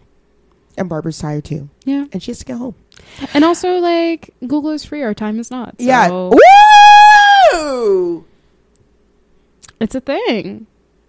and 0.76 0.88
Barbara's 0.88 1.18
tired 1.18 1.44
too, 1.44 1.70
Yeah. 1.84 2.06
and 2.12 2.22
she 2.22 2.30
has 2.30 2.38
to 2.40 2.44
get 2.44 2.58
home. 2.58 2.74
And 3.32 3.42
also, 3.42 3.78
like, 3.78 4.34
Google 4.46 4.70
is 4.70 4.84
free. 4.84 5.02
Our 5.02 5.14
time 5.14 5.40
is 5.40 5.50
not. 5.50 5.74
Yeah. 5.78 6.10
Woo! 7.52 8.24
It's 9.80 9.94
a 9.94 10.00
thing. 10.00 10.66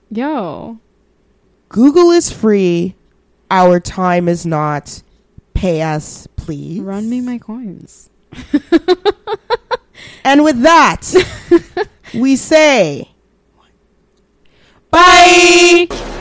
Yo. 0.10 0.80
Google 1.70 2.12
is 2.12 2.32
free. 2.32 2.96
Our 3.50 3.80
time 3.80 4.28
is 4.28 4.46
not. 4.46 5.04
Pay 5.54 5.82
us, 5.82 6.28
please. 6.36 6.82
Run 6.82 7.10
me 7.10 7.22
my 7.22 7.38
coins. 7.38 8.10
And 10.28 10.44
with 10.44 10.62
that, 10.64 11.88
we 12.14 12.36
say 12.36 13.10
bye. 14.92 15.88
Bye. 15.90 16.14